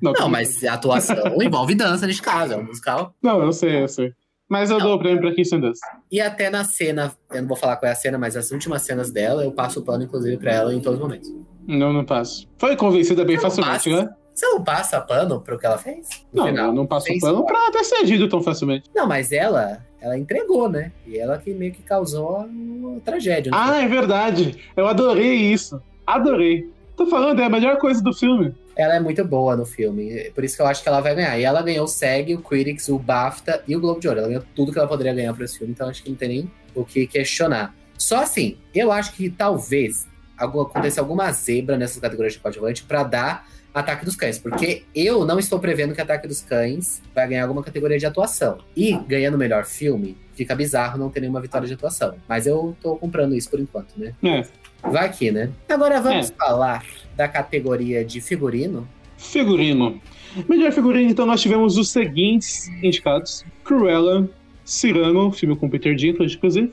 [0.00, 3.14] Não, tudo mas a atuação envolve dança neste caso, é um musical.
[3.22, 4.12] Não, eu sei, eu sei.
[4.48, 4.86] Mas eu Não.
[4.86, 5.78] dou o prêmio pra Kirsten Dunst.
[6.10, 8.82] E até na cena, eu não vou falar qual é a cena, mas as últimas
[8.82, 11.32] cenas dela, eu passo o pano, inclusive, pra ela em todos os momentos.
[11.68, 12.48] Não, não passo.
[12.58, 14.08] Foi convencida bem Não facilmente, né?
[14.34, 16.08] Você não passa pano pro que ela fez?
[16.32, 16.66] Não, final?
[16.66, 18.88] eu não passo pano pra ter cedido tão facilmente.
[18.94, 20.92] Não, mas ela, ela entregou, né?
[21.06, 23.52] E ela que meio que causou a, tragédia.
[23.54, 24.56] Ah, é verdade.
[24.76, 25.82] Eu adorei isso.
[26.06, 26.70] Adorei.
[26.96, 28.54] Tô falando, é a melhor coisa do filme.
[28.76, 31.38] Ela é muito boa no filme, por isso que eu acho que ela vai ganhar.
[31.38, 34.20] E ela ganhou o SEG, o Critics, o BAFTA e o Globo de Ouro.
[34.20, 36.28] Ela ganhou tudo que ela poderia ganhar por esse filme, então acho que não tem
[36.28, 37.74] nem o que questionar.
[37.98, 43.46] Só assim, eu acho que talvez aconteça alguma zebra nessas categorias de coadjuvante pra dar
[43.72, 47.62] Ataque dos Cães, porque eu não estou prevendo que Ataque dos Cães vai ganhar alguma
[47.62, 48.58] categoria de atuação.
[48.76, 52.16] E ganhando o melhor filme, fica bizarro não ter nenhuma vitória de atuação.
[52.28, 54.12] Mas eu tô comprando isso por enquanto, né?
[54.22, 54.42] É.
[54.82, 55.50] Vai aqui, né?
[55.68, 56.34] Agora vamos É.
[56.34, 56.84] falar
[57.16, 58.88] da categoria de figurino.
[59.16, 60.00] Figurino.
[60.48, 64.28] Melhor figurino, então nós tivemos os seguintes indicados: Cruella,
[64.64, 66.72] Cyrano, filme com Peter Dinklage, inclusive,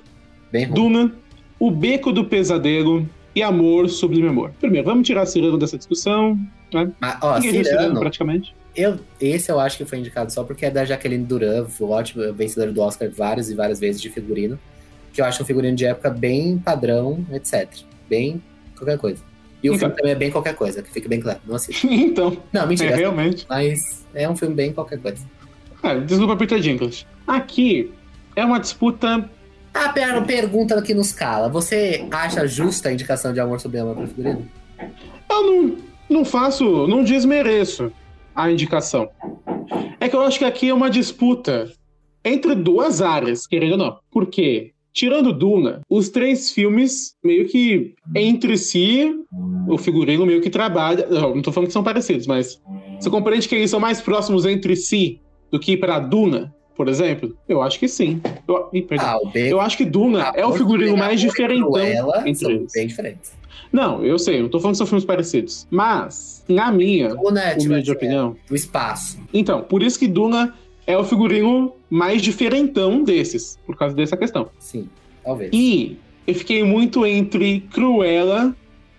[0.51, 0.67] Bem.
[0.69, 1.13] Duna,
[1.60, 4.51] O Beco do Pesadelo e Amor Sublime Amor.
[4.60, 6.39] Primeiro, vamos tirar Cyrano dessa discussão.
[6.99, 8.53] Mas, ó, Ninguém Cirano, praticamente.
[8.75, 12.34] eu, esse eu acho que foi indicado só porque é da Jaqueline Duran, o ótimo
[12.34, 14.60] vencedor do Oscar várias e várias vezes de figurino.
[15.13, 17.67] Que eu acho um figurino de época bem padrão, etc.
[18.10, 18.41] Bem
[18.77, 19.21] qualquer coisa.
[19.63, 19.80] E o Então.
[19.80, 21.39] filme também é bem qualquer coisa, que fique bem claro.
[21.47, 21.88] Não assista.
[21.89, 22.95] então, Não, é, mentira.
[22.95, 23.45] realmente.
[23.49, 25.25] mas é um filme bem qualquer coisa.
[25.82, 27.08] É, desculpa, Peter Dinklage.
[27.25, 27.91] Aqui
[28.36, 29.27] é uma disputa.
[29.73, 31.49] Ah, pera, pergunta aqui nos cala.
[31.49, 34.47] Você acha justa a indicação de Amor sobre Amor para figurino?
[35.30, 35.77] Eu não,
[36.10, 37.91] não faço, não desmereço
[38.36, 39.10] a indicação.
[40.00, 41.72] É que eu acho que aqui é uma disputa
[42.24, 43.98] entre duas áreas, querendo ou não.
[44.12, 49.13] Porque, tirando Duna, os três filmes meio que entre si,
[49.67, 51.08] o figurino meio que trabalha.
[51.08, 52.62] Não, tô falando que são parecidos, mas
[53.00, 55.20] você compreende que eles são mais próximos entre si
[55.52, 57.35] do que para Duna, por exemplo?
[57.49, 58.21] Eu acho que sim.
[58.47, 58.87] Eu, ih.
[58.99, 59.51] Ah, o B.
[59.51, 62.71] eu acho que Duna é o figurino mais diferentão Ela entre eles.
[62.71, 63.33] bem diferentes.
[63.73, 65.67] Não, eu sei, não tô falando que são filmes parecidos.
[65.69, 68.35] Mas, na minha Duna, tipo, humilde assim, opinião.
[68.49, 69.19] é, o espaço.
[69.33, 70.53] Então, por isso que Duna
[70.85, 74.49] é o figurino mais diferentão desses, por causa dessa questão.
[74.59, 74.87] Sim,
[75.23, 75.49] talvez.
[75.51, 78.55] E eu fiquei muito entre Cruella,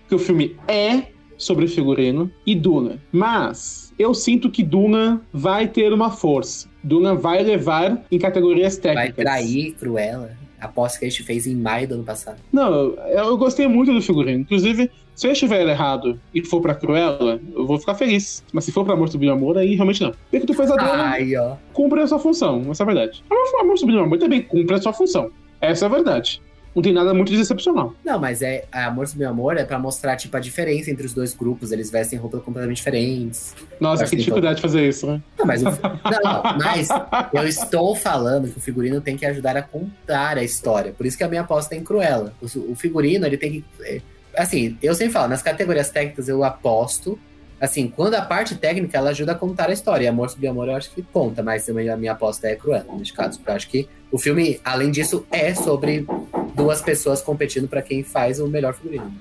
[0.08, 1.04] que o filme é
[1.38, 2.98] sobre figurino, e Duna.
[3.12, 6.67] Mas eu sinto que Duna vai ter uma força.
[6.88, 9.24] Duna vai levar em categorias Vai técnicas.
[9.24, 10.31] trair Cruella.
[10.61, 12.38] aposta que a gente fez em maio do ano passado.
[12.53, 14.40] Não, eu gostei muito do figurino.
[14.40, 18.42] Inclusive, se eu estiver errado e for pra Cruella, eu vou ficar feliz.
[18.53, 20.12] Mas se for pra Amor Sublime Amor, aí realmente não.
[20.31, 21.55] Porque tu fez a dona Aí, ó.
[21.72, 23.22] cumpre a sua função, essa é a verdade.
[23.31, 25.31] Amor, Amor Sublime Amor também cumpre a sua função.
[25.61, 26.40] Essa é a verdade.
[26.78, 27.92] Não tem nada muito decepcional.
[28.04, 31.12] Não, mas é Amor Sobre Meu Amor é pra mostrar, tipo, a diferença entre os
[31.12, 31.72] dois grupos.
[31.72, 33.52] Eles vestem roupas completamente diferentes.
[33.80, 35.20] Nossa, que dificuldade de fazer isso, né?
[35.36, 35.64] Não, mas, o-
[36.22, 36.88] não, mas
[37.34, 40.92] eu estou falando que o figurino tem que ajudar a contar a história.
[40.92, 42.32] Por isso que a minha aposta é em Cruella.
[42.40, 43.64] O, o figurino, ele tem que.
[43.82, 44.00] é,
[44.36, 47.18] Assim, eu sempre falo, nas categorias técnicas eu aposto.
[47.61, 50.05] Assim, quando a parte técnica ela ajuda a contar a história.
[50.05, 53.12] E Amor sobre Amor eu acho que conta, mas a minha aposta é Cruella, nesse
[53.12, 53.38] caso.
[53.38, 56.07] Porque eu acho que o filme, além disso, é sobre
[56.55, 59.12] duas pessoas competindo pra quem faz o melhor figurino.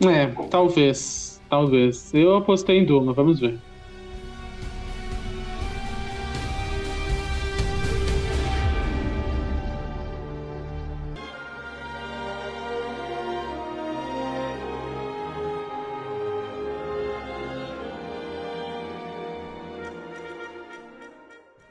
[0.00, 1.40] É, talvez.
[1.48, 2.14] Talvez.
[2.14, 3.58] Eu apostei em Duna, vamos ver.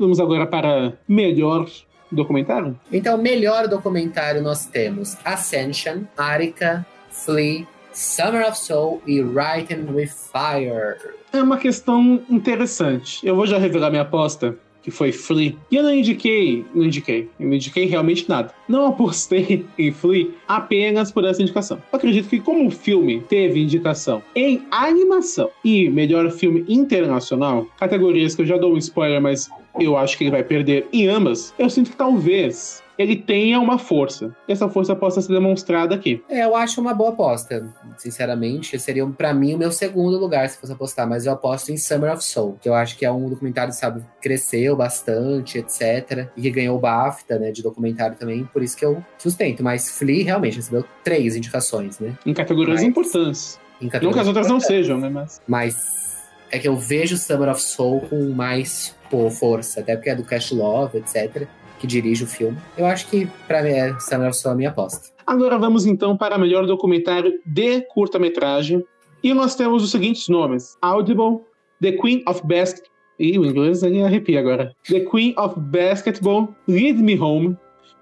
[0.02, 1.70] Vamos agora para melhor
[2.12, 2.76] documentário?
[2.92, 10.98] Então, melhor documentário nós temos Ascension, Arika, Flea, Summer of Soul e Writing with Fire.
[11.32, 13.24] É uma questão interessante.
[13.24, 15.56] Eu vou já revelar minha aposta, que foi Flea.
[15.70, 18.52] E eu não indiquei, não indiquei, eu não indiquei realmente nada.
[18.68, 21.78] Não apostei em Flea apenas por essa indicação.
[21.94, 28.34] Eu acredito que como o filme teve indicação em animação e melhor filme internacional, categorias
[28.34, 29.48] que eu já dou um spoiler, mas
[29.80, 33.80] eu acho que ele vai perder em ambas, eu sinto que talvez ele tenha uma
[33.80, 34.36] força.
[34.48, 36.24] E essa força possa ser demonstrada aqui.
[36.30, 38.78] É, eu acho uma boa aposta, sinceramente.
[38.78, 42.14] Seria, pra mim, o meu segundo lugar se fosse apostar, mas eu aposto em Summer
[42.14, 46.28] of Soul, que eu acho que é um documentário, sabe, cresceu bastante, etc.
[46.38, 49.64] E que ganhou o BAFTA, né, de documentário também, por isso que eu sustento.
[49.64, 52.16] Mas Flea realmente recebeu três indicações, né?
[52.26, 53.60] Em categorias Mas- importantes.
[53.82, 55.10] Em Não que as categorias outras não sejam, né?
[55.10, 55.42] Mas.
[55.48, 56.21] Mas
[56.52, 60.24] é que eu vejo Summer of Soul com mais pô, força, até porque é do
[60.24, 61.48] Cash Love, etc.,
[61.80, 62.58] que dirige o filme.
[62.78, 65.10] Eu acho que, pra mim, é Summer of Soul a minha aposta.
[65.26, 68.84] Agora vamos então para melhor documentário de curta-metragem.
[69.24, 71.40] E nós temos os seguintes nomes: Audible,
[71.82, 72.84] The Queen of Basket.
[73.20, 74.76] Ih, o inglês aí arrepia agora.
[74.88, 77.56] The Queen of Basketball, Lead Me Home,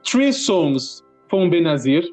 [0.03, 2.05] Three Songs from Benazir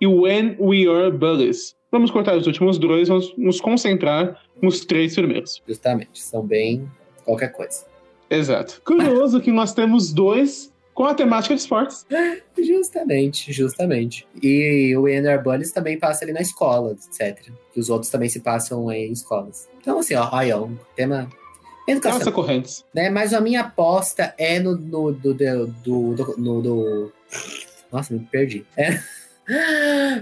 [0.00, 1.76] e When We Are Bullies.
[1.92, 5.62] Vamos cortar os últimos dois, vamos nos concentrar nos três primeiros.
[5.68, 6.90] Justamente, são bem
[7.24, 7.84] qualquer coisa.
[8.30, 8.80] Exato.
[8.84, 12.06] Curioso que nós temos dois com a temática de esportes.
[12.56, 14.26] Justamente, justamente.
[14.42, 17.50] E o Ender Bullies também passa ali na escola, etc.
[17.72, 19.68] Que os outros também se passam em escolas.
[19.80, 21.28] Então, assim, ó, aí, ó, um tema.
[21.86, 22.18] Educação.
[22.20, 22.84] Nossa, correntes.
[22.94, 23.10] né?
[23.10, 27.12] Mas a minha aposta é no do, do, do, do, do- no do-
[27.92, 28.64] Nossa, me perdi.
[28.76, 28.98] É.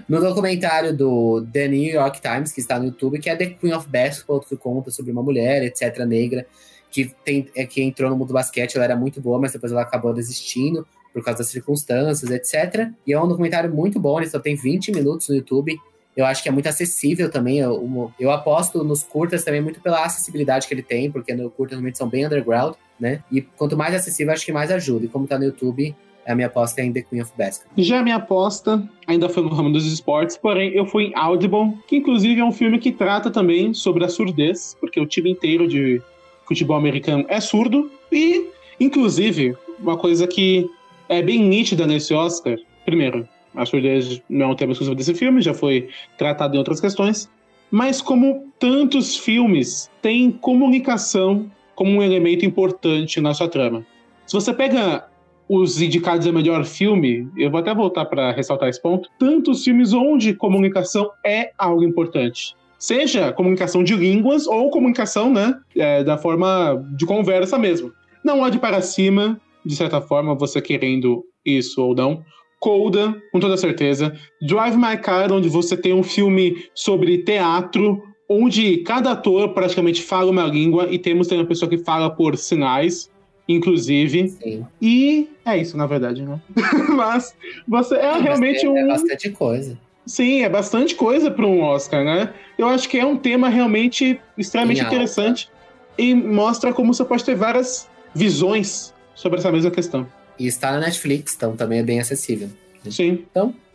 [0.08, 3.72] No documentário do The New York Times, que está no YouTube, que é The Queen
[3.72, 6.46] of Basketball, que conta sobre uma mulher, etc., negra,
[6.90, 9.72] que, tem, é, que entrou no mundo do basquete, ela era muito boa, mas depois
[9.72, 12.90] ela acabou desistindo por causa das circunstâncias, etc.
[13.06, 15.78] E é um documentário muito bom, ele só tem 20 minutos no YouTube.
[16.16, 17.58] Eu acho que é muito acessível também.
[17.58, 21.74] Eu, eu aposto nos curtas também muito pela acessibilidade que ele tem, porque no curta
[21.74, 23.22] normalmente são bem underground, né?
[23.30, 25.06] E quanto mais acessível, acho que mais ajuda.
[25.06, 25.94] E como tá no YouTube,
[26.26, 27.84] a minha aposta é em The Queen of Basketball.
[27.84, 31.76] Já a minha aposta ainda foi no ramo dos esportes, porém eu fui em Audible,
[31.86, 35.66] que inclusive é um filme que trata também sobre a surdez, porque o time inteiro
[35.66, 36.00] de
[36.46, 38.46] futebol americano é surdo, e
[38.78, 40.68] inclusive uma coisa que
[41.08, 45.42] é bem nítida nesse Oscar, primeiro, a surdez não é um tema exclusivo desse filme,
[45.42, 47.28] já foi tratado em outras questões,
[47.70, 53.84] mas como tantos filmes têm comunicação como um elemento importante na sua trama.
[54.26, 55.06] Se você pega
[55.48, 59.92] os indicados a melhor filme, eu vou até voltar para ressaltar esse ponto, tantos filmes
[59.92, 62.54] onde comunicação é algo importante.
[62.78, 67.92] Seja comunicação de línguas ou comunicação, né, é, da forma de conversa mesmo.
[68.24, 72.24] Não olhe para cima, de certa forma, você querendo isso ou não.
[72.58, 74.14] Coda, com toda certeza.
[74.40, 80.30] Drive My Car, onde você tem um filme sobre teatro, onde cada ator praticamente fala
[80.30, 83.10] uma língua e temos também uma pessoa que fala por sinais,
[83.48, 84.28] inclusive.
[84.28, 84.66] Sim.
[84.80, 86.40] E é isso, na verdade, né?
[86.90, 87.34] Mas
[87.66, 88.76] você é realmente é, um.
[88.76, 89.78] É bastante coisa.
[90.04, 92.32] Sim, é bastante coisa para um Oscar, né?
[92.58, 95.48] Eu acho que é um tema realmente extremamente interessante
[95.96, 100.06] e mostra como você pode ter várias visões sobre essa mesma questão.
[100.38, 102.48] E está na Netflix, então também é bem acessível.
[102.90, 103.24] Sim.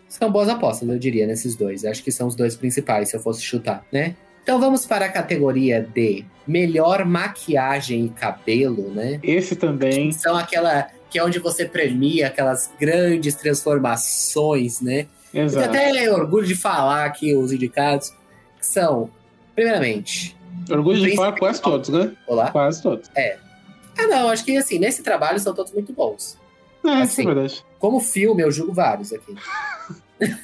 [0.09, 1.85] São boas apostas, eu diria, nesses dois.
[1.85, 4.15] Acho que são os dois principais, se eu fosse chutar, né?
[4.47, 9.19] Então vamos para a categoria de melhor maquiagem e cabelo, né?
[9.21, 10.13] Esse também.
[10.13, 15.07] São aquela, que é onde você premia aquelas grandes transformações, né?
[15.33, 15.65] Exato.
[15.65, 18.11] Eu tenho até orgulho de falar aqui os indicados,
[18.57, 19.09] que são,
[19.53, 20.33] primeiramente,
[20.71, 22.13] Orgulho de falar quase todos, né?
[22.25, 22.49] olá.
[22.49, 23.11] Quase todos.
[23.97, 26.37] Ah, não, acho que assim, nesse trabalho são todos muito bons.
[26.85, 27.23] É, isso Assim.
[27.23, 27.65] é verdade.
[27.79, 29.35] Como filme, eu julgo vários aqui.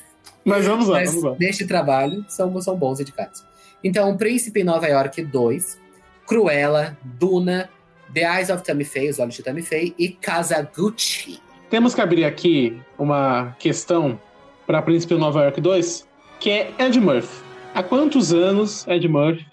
[0.43, 1.35] Mas vamos lá, Mas vamos lá.
[1.39, 3.45] neste trabalho são, são bons indicados.
[3.83, 5.79] Então, Príncipe em Nova York 2,
[6.25, 7.69] Cruella, Duna,
[8.13, 11.39] The Eyes of Tammy Faye, Os Olhos de Tammy Faye e Kazaguchi.
[11.69, 14.19] Temos que abrir aqui uma questão
[14.65, 16.07] para Príncipe Nova York 2,
[16.39, 17.43] que é Ed Murphy.
[17.73, 19.45] Há quantos anos Ed Murphy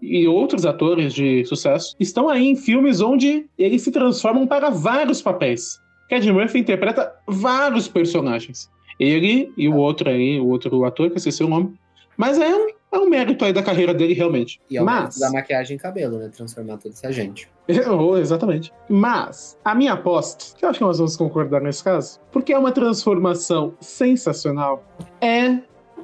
[0.00, 5.20] e outros atores de sucesso estão aí em filmes onde eles se transformam para vários
[5.20, 5.78] papéis?
[6.10, 8.68] Ed Murphy interpreta vários personagens.
[8.98, 11.74] Ele e o outro aí, o outro ator, que eu esqueci o nome.
[12.16, 14.60] Mas é um, é um mérito aí da carreira dele, realmente.
[14.70, 14.98] E é o Mas...
[15.00, 16.28] mérito da maquiagem e cabelo, né?
[16.28, 17.48] Transformar toda essa gente.
[17.88, 18.72] Oh, exatamente.
[18.88, 22.58] Mas, a minha aposta, que eu acho que nós vamos concordar nesse caso, porque é
[22.58, 24.82] uma transformação sensacional,
[25.20, 25.58] é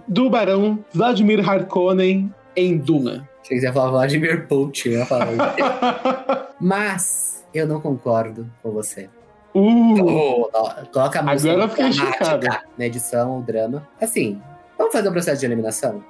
[0.06, 3.28] do Barão Vladimir Harkonnen em Duna.
[3.42, 5.26] Se quiser falar Vladimir Putin, eu ia falar.
[6.60, 9.08] Mas eu não concordo com você.
[9.54, 10.48] uh, Oh,
[10.92, 12.66] coloca a música Agora eu fiquei dramática chocado.
[12.78, 13.88] na edição, o drama.
[14.00, 14.40] Assim,
[14.78, 16.04] vamos fazer um processo de eliminação?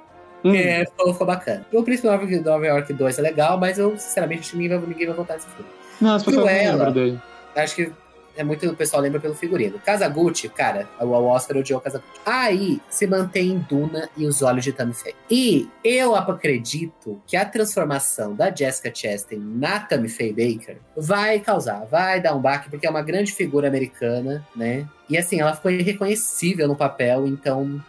[0.49, 1.65] Hum, É, ficou, ficou bacana.
[1.71, 4.77] O Príncipe Nova York- Nova York 2 é legal, mas eu, sinceramente, acho que ninguém
[4.77, 5.71] vai, ninguém vai nesse filme.
[6.01, 6.71] Não, as pessoas não Cruella.
[6.73, 7.21] lembram dele.
[7.55, 7.91] Acho que
[8.35, 9.79] é muito o pessoal lembra pelo figurino.
[9.83, 12.11] Kazaguchi, cara, o o Oscar odiou Kazaguchi.
[12.23, 15.15] Aí se mantém Duna e os olhos de Tammy Faye.
[15.27, 21.85] E eu acredito que a transformação da Jessica Chastain na Tammy Faye Baker vai causar,
[21.89, 24.85] vai dar um baque, porque é uma grande figura americana, né?
[25.09, 27.81] E assim, ela ficou irreconhecível no papel, então.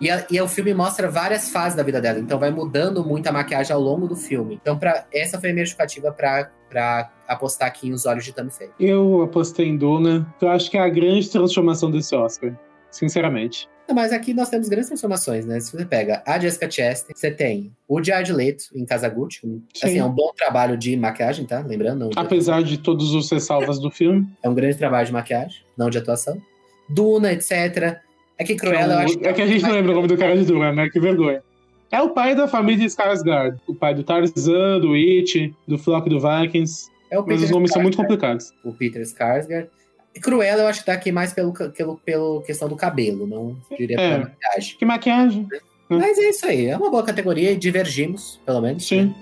[0.00, 3.26] E, a- e o filme mostra várias fases da vida dela, então vai mudando muito
[3.28, 4.58] a maquiagem ao longo do filme.
[4.60, 8.32] Então, pra, essa foi a minha justificativa pra, pra apostar aqui em Os Olhos de
[8.34, 8.70] Tammy Faye.
[8.78, 12.52] Eu apostei em Duna, que eu acho que é a grande transformação desse Oscar.
[12.90, 13.68] Sinceramente.
[13.88, 15.60] Não, mas aqui nós temos grandes transformações, né?
[15.60, 19.46] Se você pega a Jessica Chastain, você tem o Jared Leto em Kazaguchi.
[19.80, 19.98] Assim, Sim.
[20.00, 21.60] é um bom trabalho de maquiagem, tá?
[21.60, 24.26] Lembrando, Apesar de todos os ressalvas do filme.
[24.42, 26.40] É um grande trabalho de maquiagem, não de atuação.
[26.88, 28.00] Duna, etc.
[28.38, 30.36] É que Cruella, eu acho é que a gente não lembra o nome do cara
[30.36, 30.88] de Duna, né?
[30.90, 31.42] Que vergonha.
[31.90, 33.58] É o pai da família Skarsgård.
[33.66, 36.90] O pai do Tarzan, do It, do Flock do Vikings.
[37.10, 38.52] É o Mas Peter os nomes são muito Skarsgård, complicados.
[38.64, 39.68] O Peter Skarsgård.
[40.14, 43.56] E Cruella, eu acho que tá aqui mais pelo, pelo, pelo questão do cabelo, não
[43.76, 44.10] diria É.
[44.18, 44.76] pela maquiagem.
[44.78, 45.46] Que maquiagem.
[45.88, 49.02] Mas é isso aí, é uma boa categoria e divergimos, pelo menos, Sim.
[49.06, 49.14] né?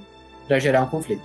[0.47, 1.23] pra gerar um conflito.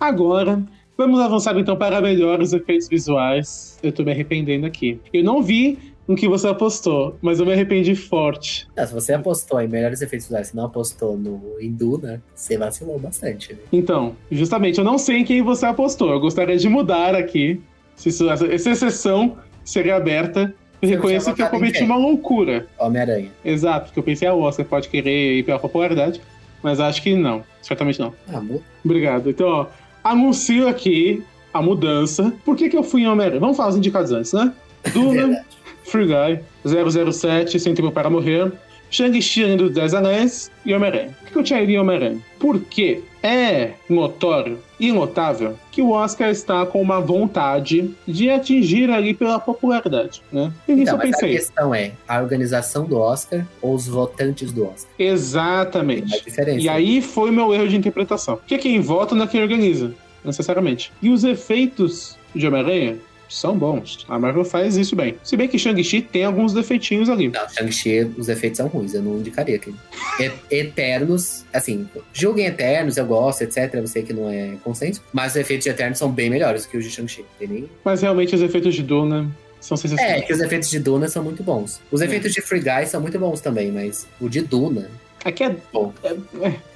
[0.00, 0.62] Agora,
[0.96, 3.78] vamos avançar então para melhores efeitos visuais.
[3.82, 4.98] Eu tô me arrependendo aqui.
[5.12, 8.66] Eu não vi no que você apostou, mas eu me arrependi forte.
[8.76, 12.56] Ah, se você apostou em melhores efeitos visuais e não apostou no em Duna, você
[12.56, 13.58] vacilou bastante, né?
[13.72, 16.10] Então, justamente, eu não sei em quem você apostou.
[16.12, 17.60] Eu gostaria de mudar aqui.
[17.94, 20.54] Se isso- essa exceção seria aberta.
[20.82, 22.66] Eu Você reconheço que eu cometi uma loucura.
[22.78, 23.28] Homem-Aranha.
[23.44, 26.20] Exato, porque eu pensei, ah, o Oscar pode querer ir pela popularidade,
[26.62, 27.44] mas acho que não.
[27.60, 28.14] Certamente não.
[28.32, 29.28] Ah, mu- Obrigado.
[29.28, 29.66] Então, ó,
[30.02, 32.32] anuncio aqui a mudança.
[32.44, 33.40] Por que, que eu fui em Homem-Aranha?
[33.40, 34.52] Vamos falar os indicados antes, né?
[34.92, 35.44] Duna, verdade.
[35.84, 38.52] Free Guy, 007, Sem Tempo para Morrer,
[38.90, 41.16] Shang-Chi dos Dez Anéis e Homem-Aranha.
[41.22, 42.18] Por que eu tinha ido em Homem-Aranha?
[42.38, 49.12] Porque é notório e notável que o Oscar está com uma vontade de atingir ali
[49.12, 50.52] pela popularidade, né?
[50.66, 51.36] E nisso Então, eu mas a pensei.
[51.36, 54.90] questão é a organização do Oscar ou os votantes do Oscar?
[54.98, 56.24] Exatamente.
[56.24, 56.60] diferença.
[56.60, 58.36] E aí foi meu erro de interpretação.
[58.36, 59.92] Porque quem vota não é quem organiza,
[60.24, 60.92] necessariamente.
[61.02, 62.96] E os efeitos de Homem-Aranha
[63.30, 64.04] são bons.
[64.08, 65.14] A Marvel faz isso bem.
[65.22, 67.28] Se bem que Shang-Chi tem alguns defeitinhos ali.
[67.28, 69.76] Não, Shang-Chi, os efeitos são ruins, eu não indicaria aquele.
[70.18, 73.72] E- Eternos, assim, julguem Eternos, eu gosto, etc.
[73.74, 76.76] Eu sei que não é consenso, mas os efeitos de Eternos são bem melhores que
[76.76, 77.24] os de Shang-Chi.
[77.40, 80.24] Nem- Mas realmente os efeitos de Duna são É, sensacionais.
[80.26, 81.80] que os efeitos de Duna são muito bons.
[81.90, 82.06] Os É.
[82.06, 84.90] efeitos de Free Guy são muito bons também, mas o de Duna.
[85.24, 85.56] Aqui é.
[85.72, 85.92] Bom.
[86.02, 86.16] é-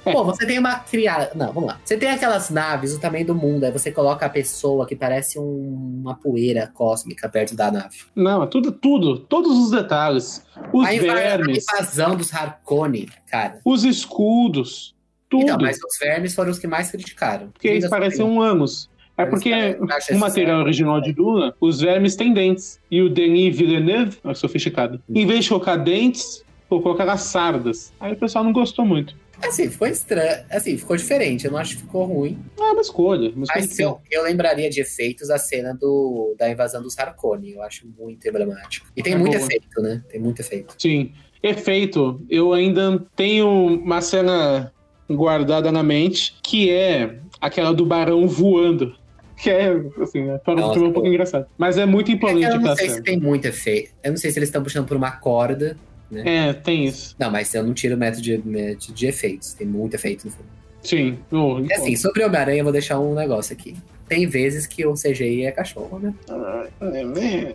[0.05, 1.31] é- Pô, você tem uma criada.
[1.35, 1.79] Não, vamos lá.
[1.83, 5.39] Você tem aquelas naves, o tamanho do mundo, aí você coloca a pessoa que parece
[5.39, 7.97] um- uma poeira cósmica perto da nave.
[8.15, 9.17] Não, é tudo, tudo.
[9.17, 10.45] Todos os detalhes.
[10.71, 13.59] Os a inva- a vermes, invasão dos Harkonnen, cara.
[13.65, 14.93] os escudos.
[15.27, 15.43] Tudo.
[15.43, 17.47] Então, mas os vermes foram os que mais criticaram.
[17.47, 18.89] Porque eles parecem assim, um ânus.
[19.17, 19.77] É Eles porque
[20.13, 22.79] o material original de Duna, os vermes têm dentes.
[22.91, 27.93] E o Denis Villeneuve, que sofisticado, em vez de colocar dentes, colocou aquelas sardas.
[27.99, 29.15] Aí o pessoal não gostou muito.
[29.43, 30.45] Assim, ficou estranho.
[30.49, 31.45] Assim, ficou diferente.
[31.45, 32.39] Eu não acho que ficou ruim.
[32.59, 33.31] Ah, uma escolha.
[33.35, 37.51] Uma escolha Mas eu, eu lembraria de efeitos a cena do, da invasão dos Harkonnen.
[37.51, 38.87] Eu acho muito emblemático.
[38.95, 39.45] E tem É muito boa.
[39.45, 40.01] efeito, né?
[40.09, 40.75] Tem muito efeito.
[40.77, 41.11] Sim.
[41.43, 44.71] Efeito, eu ainda tenho uma cena
[45.09, 48.95] guardada na mente, que é aquela do barão voando.
[49.37, 49.67] Que é,
[50.01, 51.45] assim, né, Nossa, é um pouco engraçado.
[51.57, 53.91] Mas é muito É imponente eu não sei se tem muito efeito.
[54.01, 55.77] Eu não sei se eles estão puxando por uma corda.
[56.13, 57.15] É, tem isso.
[57.19, 59.53] Não, mas eu não tiro o método de, de efeitos.
[59.53, 60.49] Tem muito efeito no filme.
[60.83, 61.17] Sim.
[61.31, 63.75] Oh, E assim, sobre o Homem-Aranha, eu vou deixar um negócio aqui.
[64.07, 66.13] Tem vezes que o CGI é cachorro, né?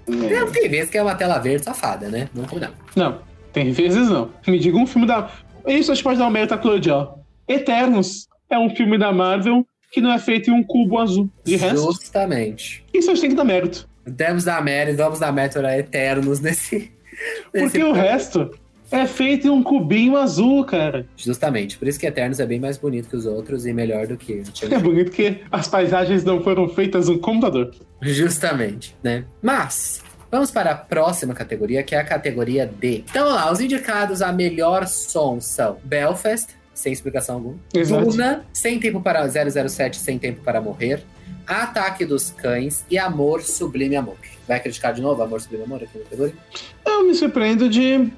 [0.07, 2.29] Não, tem vezes que é uma tela verde safada, né?
[2.35, 2.77] Não combinamos.
[2.97, 3.21] Não,
[3.53, 4.31] tem vezes não.
[4.47, 5.31] Me diga um filme da.
[5.67, 7.09] Isso a gente pode dar um mérito a Claudia.
[7.47, 11.29] Eternos é um filme da Marvel que não é feito em um cubo azul.
[11.45, 12.85] De resto, Justamente.
[12.93, 13.89] isso a gente tem que dar mérito.
[14.17, 16.93] Temos da mérito, vamos dar mérito a Eternos nesse.
[17.53, 18.51] Porque o resto
[18.91, 21.07] é feito em um cubinho azul, cara.
[21.17, 21.79] Justamente.
[21.79, 24.43] Por isso que Eternos é bem mais bonito que os outros e melhor do que.
[24.71, 27.75] É bonito que as paisagens não foram feitas no computador.
[28.03, 29.25] Justamente, né?
[29.41, 30.03] Mas.
[30.31, 33.03] Vamos para a próxima categoria, que é a categoria D.
[33.11, 37.57] Então, lá, os indicados a melhor som são Belfast, sem explicação alguma.
[37.75, 38.07] Exato.
[38.07, 41.03] Duna, Sem Tempo para 007, Sem Tempo para Morrer.
[41.51, 44.17] Ataque dos Cães e Amor Sublime Amor.
[44.47, 46.35] Vai criticar de novo Amor Sublime Amor aqui na categoria?
[46.87, 48.09] Eu me surpreendo de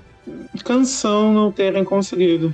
[0.65, 2.53] canção não terem conseguido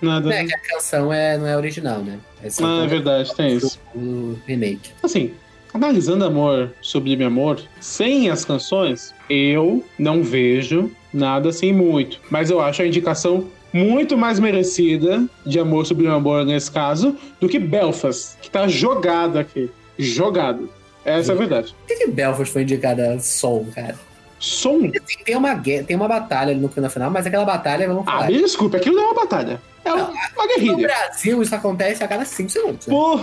[0.00, 0.32] nada.
[0.32, 2.18] É que a canção é, não é original, né?
[2.42, 3.78] É Ah, é verdade, tem isso.
[3.94, 4.90] o remake.
[5.02, 5.32] Assim,
[5.74, 12.20] analisando Amor, Sublime Amor, sem as canções, eu não vejo nada assim muito.
[12.30, 17.48] Mas eu acho a indicação muito mais merecida de Amor, Sublime Amor nesse caso do
[17.48, 19.68] que Belfast, que tá jogado aqui.
[20.02, 20.68] Jogado.
[21.04, 21.74] Essa é a verdade.
[21.74, 23.94] Por que, que Belfast foi indicada som, cara?
[24.38, 24.76] Som?
[24.86, 28.12] Assim, tem, uma, tem uma batalha ali no no final, mas aquela batalha, vamos Ah,
[28.12, 28.26] falar.
[28.28, 29.60] me desculpe, aquilo não é uma batalha.
[29.84, 30.88] É uma, uma no guerrilha.
[30.88, 32.86] Brasil, isso acontece a cada 5 segundos.
[32.86, 32.94] né?
[32.94, 33.20] Pô,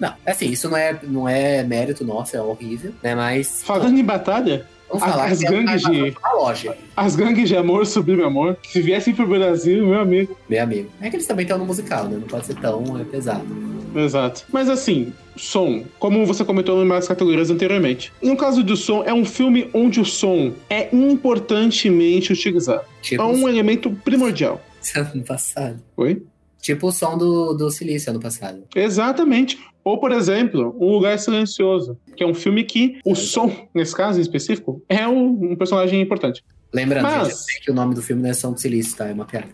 [0.00, 3.14] Não, assim, isso não é, não é mérito nosso, é horrível, né?
[3.14, 3.62] Mas.
[3.62, 8.22] falando em batalha, Vamos falar as é gangues de- loja, as gangues de amor, sublime
[8.22, 10.36] amor, se viessem pro Brasil, meu amigo.
[10.48, 10.90] meu amigo.
[11.00, 12.18] É que eles também estão no musical, né?
[12.20, 13.46] Não pode ser tão é, pesado.
[13.94, 14.44] Exato.
[14.52, 18.12] Mas assim, som, como você comentou em umas categorias anteriormente.
[18.22, 22.84] No caso do som, é um filme onde o som é importantemente utilizado.
[23.00, 24.60] Tipo É um elemento primordial.
[24.96, 25.82] ano passado.
[25.96, 26.22] Oi?
[26.60, 28.62] Tipo o som do, do Silício ano passado.
[28.74, 29.58] Exatamente.
[29.84, 34.18] Ou, por exemplo, Um Lugar Silencioso, que é um filme que o som, nesse caso
[34.18, 36.44] em específico, é um, um personagem importante.
[36.72, 39.08] Lembrando, Mas- que o nome do filme não é Som do Silício, tá?
[39.08, 39.48] É uma piada.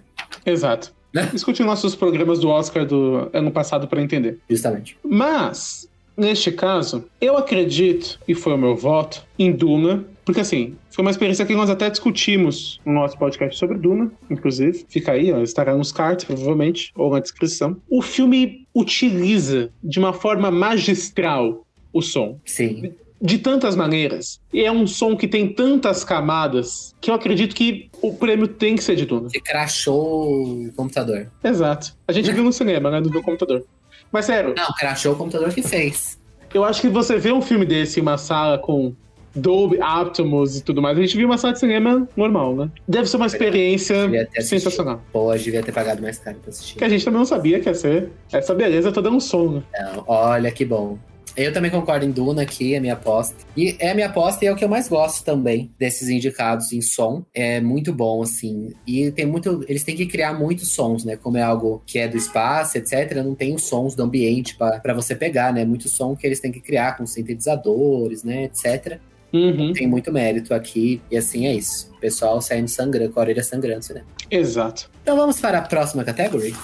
[0.44, 0.94] Exato.
[1.22, 1.30] Né?
[1.34, 4.38] Escute nossos programas do Oscar do ano passado para entender.
[4.48, 4.96] Justamente.
[5.04, 11.02] Mas, neste caso, eu acredito, e foi o meu voto, em Duna, porque assim, foi
[11.02, 14.84] uma experiência que nós até discutimos no nosso podcast sobre Duna, inclusive.
[14.88, 17.76] Fica aí, ó, estará nos cards, provavelmente, ou na descrição.
[17.88, 22.38] O filme utiliza de uma forma magistral o som.
[22.44, 22.92] Sim.
[23.20, 24.40] De tantas maneiras.
[24.52, 28.76] E é um som que tem tantas camadas que eu acredito que o prêmio tem
[28.76, 29.28] que ser de Duna.
[29.28, 31.26] Você crashou o computador.
[31.42, 31.96] Exato.
[32.06, 33.00] A gente viu no cinema, né?
[33.00, 33.64] No computador.
[34.12, 36.18] Mas sério, Não, crashou o computador que fez.
[36.54, 38.94] Eu acho que você vê um filme desse em uma sala com
[39.34, 42.70] Dolby Atmos e tudo mais, a gente viu uma sala de cinema normal, né?
[42.86, 43.96] Deve ser uma experiência
[44.40, 45.02] sensacional.
[45.12, 46.76] Pô, eu devia ter pagado mais caro pra assistir.
[46.76, 49.62] Que a gente também não sabia que ia ser essa beleza toda no som, né?
[49.78, 50.98] Não, olha que bom.
[51.44, 53.36] Eu também concordo em Duna aqui, é minha aposta.
[53.56, 56.72] E é a minha aposta e é o que eu mais gosto também desses indicados
[56.72, 57.24] em som.
[57.32, 58.74] É muito bom, assim.
[58.86, 59.64] E tem muito.
[59.68, 61.16] Eles têm que criar muitos sons, né?
[61.16, 63.22] Como é algo que é do espaço, etc.
[63.24, 65.64] Não tem os sons do ambiente para você pegar, né?
[65.64, 68.44] Muito som que eles têm que criar com sintetizadores, né?
[68.44, 68.98] Etc.
[69.32, 71.00] Uhum, Tem muito mérito aqui.
[71.10, 71.90] E assim é isso.
[71.96, 74.02] O pessoal saindo sangrando, com a orelha sangrando, né?
[74.30, 74.90] exato.
[75.02, 76.54] Então vamos para a próxima category.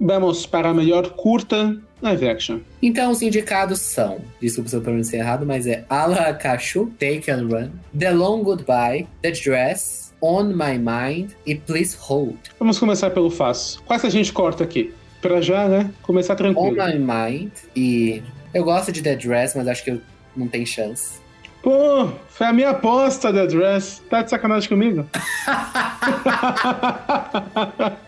[0.00, 2.60] Vamos para a melhor curta live action.
[2.80, 7.46] Então, os indicados são, desculpa se eu pronunciei errado, mas é Ala Kashu, Take and
[7.48, 12.38] Run, The Long Goodbye, The Dress, On My Mind e Please Hold.
[12.58, 13.82] Vamos começar pelo fácil.
[13.84, 14.94] Quais a gente corta aqui?
[15.20, 15.90] Pra já, né?
[16.02, 16.76] Começar On tranquilo.
[16.76, 18.22] My Mind e...
[18.54, 20.00] Eu gosto de The Dress, mas acho que eu
[20.34, 21.20] não tem chance.
[21.62, 24.00] Pô, foi a minha aposta da Dress.
[24.08, 25.06] Tá de sacanagem comigo?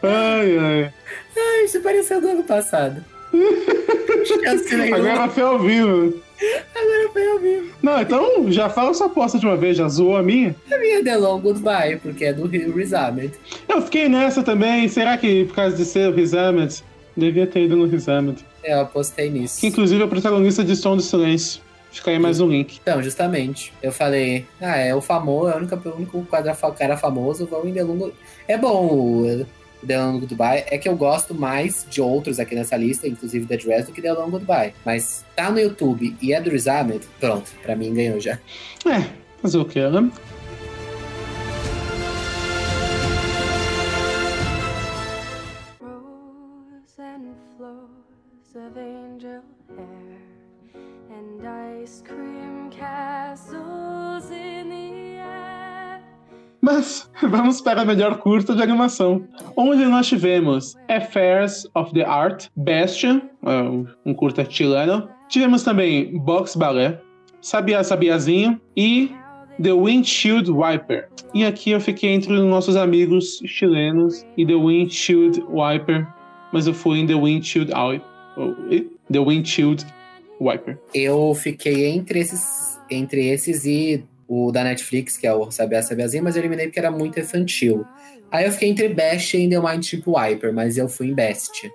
[0.02, 0.92] ai, ai.
[1.36, 3.04] Ai, isso pareceu do ano passado.
[4.26, 4.96] chance nenhuma.
[4.96, 6.22] Agora foi ao vivo.
[6.74, 7.72] Agora foi ao vivo.
[7.82, 10.56] Não, então já fala sua aposta de uma vez, já zoou a minha.
[10.72, 13.32] A minha é The Long Goodbye, porque é do Riz Ahmed.
[13.68, 14.88] Eu fiquei nessa também.
[14.88, 16.82] Será que por causa de ser o Riz Ahmed,
[17.16, 18.44] devia ter ido no Riz Ahmed?
[18.64, 19.60] Eu apostei nisso.
[19.60, 21.60] Que inclusive é o protagonista de Som do Silêncio.
[21.92, 22.78] Fica aí mais um link.
[22.82, 23.72] Então, justamente.
[23.82, 27.68] Eu falei, ah, é o famoso, é o único, o único quadra, cara famoso, vou
[27.68, 28.12] em Delungo.
[28.48, 29.46] É bom o
[29.86, 30.64] The Long Goodbye.
[30.68, 34.00] É que eu gosto mais de outros aqui nessa lista, inclusive The Dress, do que
[34.00, 34.72] The Long Goodbye.
[34.84, 38.38] Mas tá no YouTube e é do Riz Ahmed, pronto, pra mim ganhou já.
[38.86, 39.04] É,
[39.42, 40.10] fazer o que, né?
[56.62, 62.46] Mas vamos para a melhor curta de animação, onde nós tivemos Affairs of the Art,
[62.56, 65.08] Bastion, um um curta chileno.
[65.28, 66.98] Tivemos também Box Ballet,
[67.40, 69.10] Sabia Sabiazinho e
[69.60, 71.08] The Windshield Wiper.
[71.34, 76.06] E aqui eu fiquei entre os nossos amigos chilenos e The Windshield Wiper,
[76.52, 78.88] mas eu fui em The Windshield Wiper.
[79.10, 79.84] The Windshield
[80.40, 80.78] Wiper.
[80.94, 84.04] Eu fiquei entre esses, entre esses e
[84.34, 87.84] o da Netflix, que é o Sabiá Sabiazinho, mas eu eliminei porque era muito infantil.
[88.30, 91.70] Aí eu fiquei entre Best e The Mind Chip Wiper, mas eu fui em Best.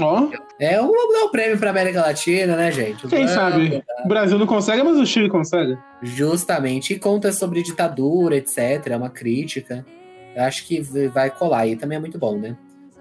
[0.00, 0.28] Ó,
[0.58, 3.06] É um, é um prêmio pra América Latina, né, gente?
[3.06, 3.84] quem sabe?
[4.04, 5.78] O Brasil não consegue, mas o Chile consegue.
[6.02, 6.94] Justamente.
[6.94, 8.84] E conta sobre ditadura, etc.
[8.86, 9.86] É uma crítica.
[10.34, 11.76] Eu acho que vai colar aí.
[11.76, 12.56] Também é muito bom, né?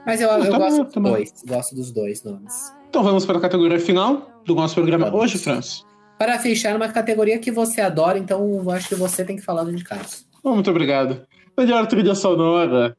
[0.05, 1.33] Mas eu, eu tá gosto bom, dos tá dois.
[1.47, 2.71] Gosto dos dois nomes.
[2.89, 5.21] Então vamos para a categoria final do nosso programa Vamos.
[5.21, 5.85] hoje, Franz.
[6.21, 9.63] Para fechar uma categoria que você adora, então eu acho que você tem que falar
[9.63, 9.71] do.
[10.43, 11.25] Oh, muito obrigado.
[11.57, 12.95] Melhor trilha sonora.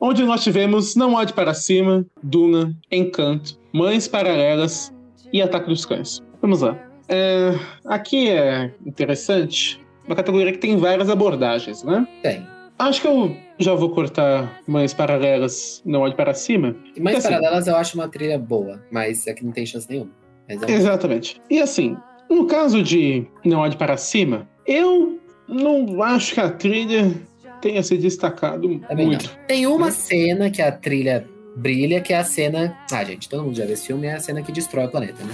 [0.00, 4.90] Onde nós tivemos Não Olhe Para Cima, Duna, Encanto, Mães Paralelas
[5.30, 6.22] e Ataque dos Cães.
[6.40, 6.78] Vamos lá.
[7.06, 7.50] É,
[7.84, 12.08] aqui é interessante, uma categoria que tem várias abordagens, né?
[12.22, 12.46] Tem.
[12.78, 16.74] Acho que eu já vou cortar Mães Paralelas, Não Olhe Para Cima.
[16.96, 20.12] E Porque, assim, Paralelas eu acho uma trilha boa, mas aqui não tem chance nenhuma.
[20.48, 21.38] É um- Exatamente.
[21.50, 21.94] E assim,
[22.28, 25.18] no caso de Não Olhe Para Cima, eu
[25.48, 27.12] não acho que a trilha
[27.60, 29.24] tenha se destacado Também muito.
[29.26, 29.46] não.
[29.46, 31.26] Tem uma cena que a trilha
[31.56, 32.76] brilha, que é a cena.
[32.92, 35.24] Ah, gente, todo mundo já viu esse filme, é a cena que destrói o planeta,
[35.24, 35.32] né?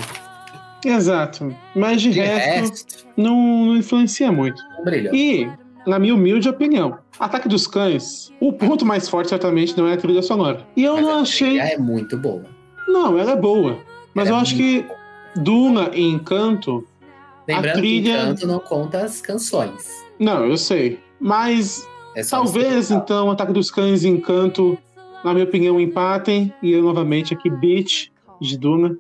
[0.84, 1.55] Exato.
[1.74, 4.61] Mas de De resto, resto, não, não influencia muito.
[4.76, 5.14] não brilhou.
[5.14, 5.51] E,
[5.86, 9.97] na minha humilde opinião, Ataque dos Cães, o ponto mais forte certamente não é a
[9.97, 10.66] trilha sonora.
[10.76, 11.49] E eu Mas não a achei.
[11.49, 12.42] trilha é muito boa.
[12.86, 13.78] Não, ela é boa.
[14.14, 14.84] Mas Ela eu é acho que
[15.37, 16.87] Duna e Encanto.
[17.47, 20.05] Lembrando trilha- que Encanto não conta as canções.
[20.18, 20.99] Não, eu sei.
[21.20, 24.78] Mas É talvez então Ataque dos Cães e Encanto,
[25.24, 26.53] na minha opinião, empatem.
[26.62, 28.11] E eu novamente aqui, Beat
[28.41, 28.97] de Duna.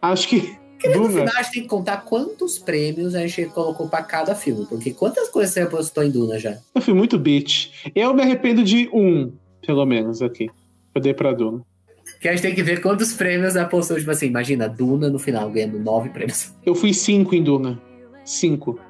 [0.00, 0.56] Acho que.
[0.84, 1.08] No Duna.
[1.20, 4.66] final, a gente tem que contar quantos prêmios a gente colocou pra cada filme.
[4.66, 6.58] Porque quantas coisas você apostou em Duna já?
[6.74, 7.70] Eu fui muito beat.
[7.94, 9.32] Eu me arrependo de um,
[9.66, 10.50] pelo menos, aqui.
[10.94, 11.62] Eu dei pra Duna.
[12.24, 13.98] Que a gente tem que ver quantos prêmios apostou.
[13.98, 16.54] Tipo assim, imagina, Duna no final ganhando nove prêmios.
[16.64, 17.78] Eu fui cinco em Duna.
[18.24, 18.80] Cinco.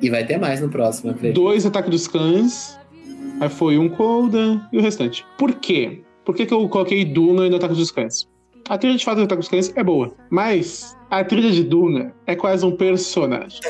[0.00, 1.32] E vai ter mais no próximo, eu.
[1.34, 2.78] Dois Ataque dos Cães.
[3.38, 5.26] Aí foi um Colda e o restante.
[5.36, 6.00] Por quê?
[6.24, 8.26] Por que, que eu coloquei Duna no Ataque dos Cães?
[8.66, 10.14] A trilha de fato do Ataque dos Cães é boa.
[10.30, 13.60] Mas a trilha de Duna é quase um personagem.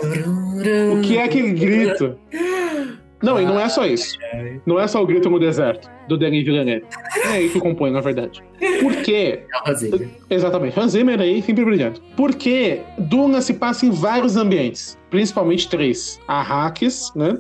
[0.96, 2.16] O que é aquele grito?
[3.22, 4.18] Não, e não é só isso.
[4.64, 6.86] Não é só o grito no deserto, do Denis Villeneuve.
[7.24, 8.42] É aí que compõe, na verdade.
[8.80, 9.40] Por quê?
[9.66, 10.34] É.
[10.34, 10.78] Exatamente.
[10.78, 12.00] Hans Zimmer aí, sempre brilhante.
[12.16, 16.20] Porque Duna se passa em vários ambientes, principalmente três.
[16.26, 17.38] Arrakis, né?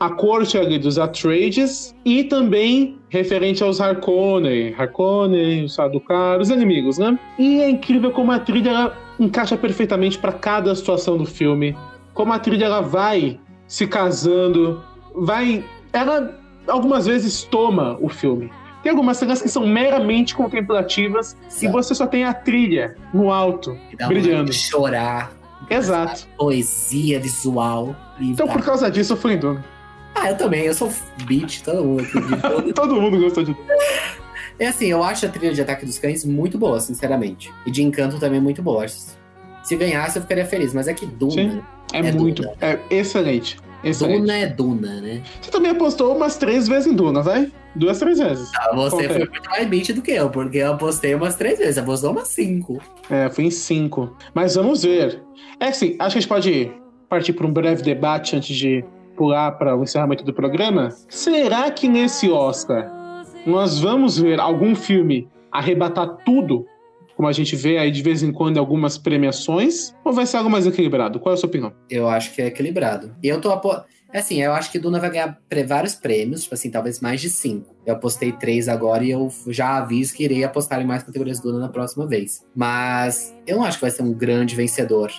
[0.00, 4.72] A corte ali dos Atreides e também referente aos Harkonnen.
[4.78, 7.18] Harkonnen, os Sadukar, os inimigos, né?
[7.38, 11.76] E é incrível como a trilha encaixa perfeitamente para cada situação do filme.
[12.14, 14.80] Como a trilha ela vai se casando,
[15.24, 15.64] vai...
[15.92, 18.50] Ela algumas vezes toma o filme.
[18.82, 23.76] Tem algumas cenas que são meramente contemplativas e você só tem a trilha no alto,
[23.98, 24.52] Dá um brilhando.
[24.52, 25.32] chorar,
[25.68, 26.28] Exato.
[26.36, 27.96] poesia visual.
[28.20, 29.64] Então, por causa disso, eu fui em Duna.
[30.14, 30.92] Ah, eu também, eu sou
[31.24, 32.04] beat, todo mundo.
[32.74, 33.66] Todo mundo gostou de Duna.
[34.58, 37.52] É assim, eu acho a trilha de Ataque dos Cães muito boa, sinceramente.
[37.64, 38.86] E de Encanto também muito boa.
[38.88, 40.74] Se ganhasse, eu ficaria feliz.
[40.74, 41.32] Mas é que Duna.
[41.32, 41.62] Sim.
[41.92, 42.42] É, É muito.
[42.42, 42.54] Duna.
[42.60, 43.58] É excelente.
[43.84, 44.20] Excelente.
[44.20, 45.22] Duna é Duna, né?
[45.40, 47.50] Você também apostou umas três vezes em Duna, vai?
[47.76, 48.50] Duas, três vezes.
[48.56, 49.08] Ah, você Ok.
[49.08, 51.78] foi muito mais beat do que eu, porque eu apostei umas três vezes.
[51.78, 52.80] Apostou umas cinco.
[53.08, 54.16] É, fui em cinco.
[54.34, 55.22] Mas vamos ver.
[55.60, 56.72] É assim, acho que a gente pode
[57.08, 58.84] partir para um breve debate antes de
[59.16, 60.88] pular para o encerramento do programa.
[61.08, 62.90] Será que nesse Oscar
[63.46, 66.66] nós vamos ver algum filme arrebatar tudo,
[67.18, 70.36] como a gente vê aí de vez em quando em algumas premiações, ou vai ser
[70.36, 71.18] algo mais equilibrado?
[71.18, 71.72] Qual é a sua opinião?
[71.90, 73.12] Eu acho que é equilibrado.
[73.20, 73.76] E eu tô apo...
[74.14, 77.74] Assim, eu acho que Duna vai ganhar vários prêmios, tipo assim, talvez mais de cinco.
[77.84, 81.58] Eu apostei três agora e eu já aviso que irei apostar em mais categorias Duna
[81.58, 82.46] na próxima vez.
[82.54, 85.10] Mas eu não acho que vai ser um grande vencedor.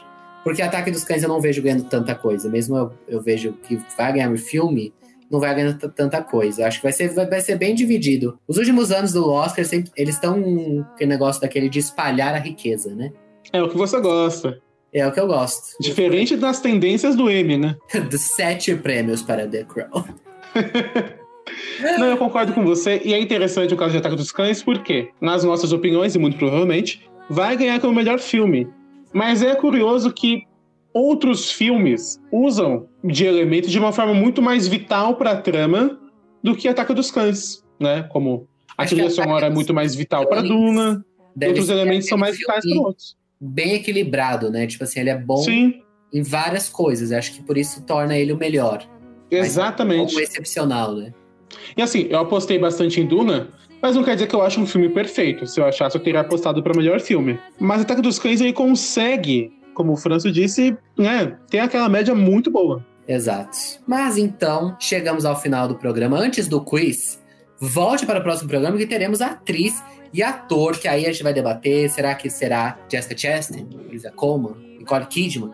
[0.42, 2.48] Porque Ataque dos Cães eu não vejo ganhando tanta coisa.
[2.48, 4.94] Mesmo eu, eu vejo que vai ganhar um filme,
[5.30, 6.66] não vai ganhando tanta coisa.
[6.66, 8.40] Acho que vai ser, vai, vai ser bem dividido.
[8.48, 12.40] Os últimos anos do Oscar, sempre, eles estão com aquele negócio daquele de espalhar a
[12.40, 13.12] riqueza, né?
[13.52, 14.60] É o que você gosta.
[14.92, 15.76] É o que eu gosto.
[15.80, 17.76] Diferente das tendências do M, né?
[18.10, 20.04] Dos sete prêmios para The Crown.
[21.98, 23.02] Não, eu concordo com você.
[23.04, 26.38] E é interessante o caso de Ataque dos Cães, porque, nas nossas opiniões, e muito
[26.38, 28.68] provavelmente, vai ganhar como melhor filme.
[29.14, 30.44] Mas é curioso que
[30.94, 36.00] outros filmes usam de elementos de uma forma muito mais vital para a trama
[36.44, 38.04] do que Ataque dos Cães, né?
[38.12, 41.04] Como a Acho trilha sonora é muito mais vital para Duna,
[41.46, 43.18] outros elementos são mais vitais para outros.
[43.40, 44.68] Bem equilibrado, né?
[44.68, 45.82] Tipo assim, ele é bom Sim,
[46.14, 47.12] em várias coisas.
[47.12, 48.86] Acho que por isso torna ele o melhor.
[49.32, 50.16] exatamente.
[50.16, 51.14] Ou excepcional, né?
[51.76, 53.50] E assim, eu apostei bastante em Duna,
[53.82, 55.48] mas não quer dizer que eu acho um filme perfeito.
[55.48, 57.40] Se eu achasse, eu teria apostado para melhor filme.
[57.60, 62.52] Mas Ataque dos Cães ele consegue, como o Franço disse, né, ter aquela média muito
[62.52, 62.86] boa.
[63.08, 63.58] Exato.
[63.88, 66.18] Mas então, chegamos ao final do programa.
[66.18, 67.20] Antes do quiz,
[67.60, 71.24] volte para o próximo programa que teremos a atriz e ator, que aí a gente
[71.24, 71.90] vai debater.
[71.90, 75.52] Será que será Jessica Chastain, Lisa Coleman, Nicole Kidman,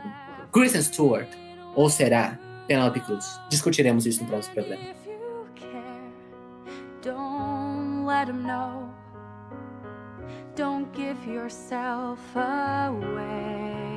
[0.51, 1.27] Kristen Stewart?
[1.75, 2.37] Ou será
[2.67, 3.39] Penelope Cruz?
[3.49, 4.81] Discutiremos isso no próximo programa.
[4.83, 6.01] If you care,
[7.01, 8.89] don't let him know.
[10.55, 13.94] Don't give yourself away.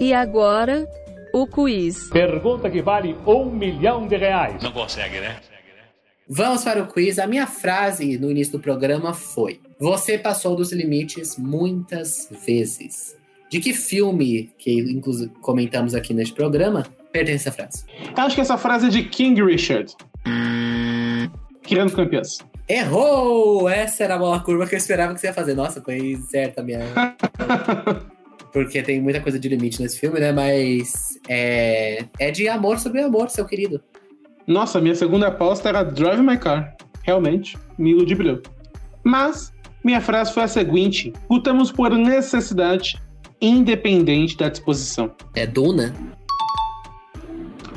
[0.00, 0.88] E agora,
[1.32, 2.08] o quiz.
[2.10, 4.62] Pergunta que vale um milhão de reais.
[4.62, 5.36] Não consegue, né?
[6.28, 7.18] Vamos para o quiz.
[7.18, 13.16] A minha frase no início do programa foi: Você passou dos limites muitas vezes.
[13.50, 17.84] De que filme, que inclusive comentamos aqui neste programa, pertence essa frase?
[18.16, 19.94] Eu acho que essa frase é de King Richard.
[21.62, 22.38] Criando campeãs.
[22.68, 23.68] Errou!
[23.68, 25.54] Essa era a bola curva que eu esperava que você ia fazer.
[25.54, 26.80] Nossa, foi certa a minha.
[28.52, 30.30] Porque tem muita coisa de limite nesse filme, né?
[30.32, 33.80] Mas é, é de amor sobre amor, seu querido.
[34.46, 36.76] Nossa, minha segunda aposta era Drive My Car.
[37.02, 38.42] Realmente, me iludiu.
[39.02, 43.00] Mas, minha frase foi a seguinte: lutamos por necessidade
[43.40, 45.12] independente da disposição.
[45.34, 45.94] É Duna?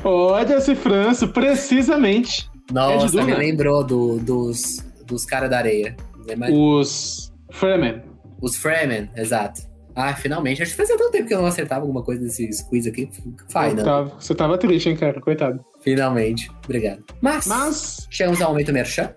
[0.04, 2.48] Olha esse Franço, precisamente.
[2.70, 3.24] Nossa, Duna?
[3.24, 5.96] me lembrou do- dos, dos caras da areia.
[6.52, 8.02] Os Fremen.
[8.40, 9.62] Os Fremen, exato.
[9.96, 10.62] Ah, finalmente.
[10.62, 13.08] Acho que fazia tanto tempo que eu não acertava alguma coisa desses quiz aqui.
[13.48, 13.82] Faz, né?
[14.20, 15.18] Você tava triste, hein, cara?
[15.22, 15.64] Coitado.
[15.80, 16.50] Finalmente.
[16.64, 17.02] Obrigado.
[17.22, 19.10] Mas, Mas, chegamos ao momento merchan.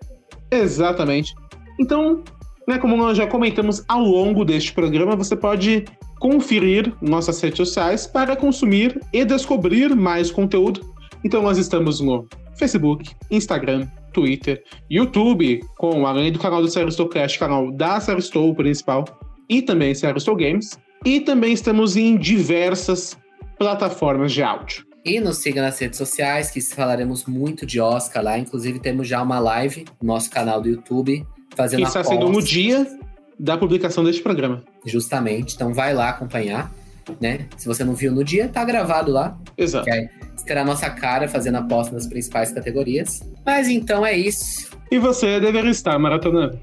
[0.49, 1.36] exatamente.
[1.77, 2.23] Então,
[2.65, 5.84] né, como nós já comentamos ao longo deste programa, você pode
[6.19, 10.93] conferir nossas redes sociais para consumir e descobrir mais conteúdo.
[11.25, 12.25] Então, nós estamos no
[12.55, 19.05] Facebook, Instagram, Twitter, YouTube, com além do canal do Seristocast, canal da Seristow principal,
[19.50, 20.78] e também Seristow Games.
[21.06, 23.18] E também estamos em diversas
[23.58, 24.86] plataformas de áudio.
[25.04, 28.38] E nos siga nas redes sociais, que falaremos muito de Oscar lá.
[28.38, 31.26] Inclusive, temos já uma live no nosso canal do YouTube,
[31.56, 32.86] fazendo Que a está sendo no dia
[33.39, 34.64] da publicação deste programa.
[34.86, 35.56] Justamente.
[35.56, 36.70] Então, vai lá acompanhar,
[37.20, 37.47] né?
[37.58, 39.38] Se você não viu no dia, tá gravado lá.
[39.58, 39.86] Exato.
[39.86, 40.10] Que
[40.45, 43.22] terá a nossa cara fazendo aposta nas principais categorias.
[43.45, 44.70] Mas então é isso.
[44.91, 46.60] E você deveria estar maratonando.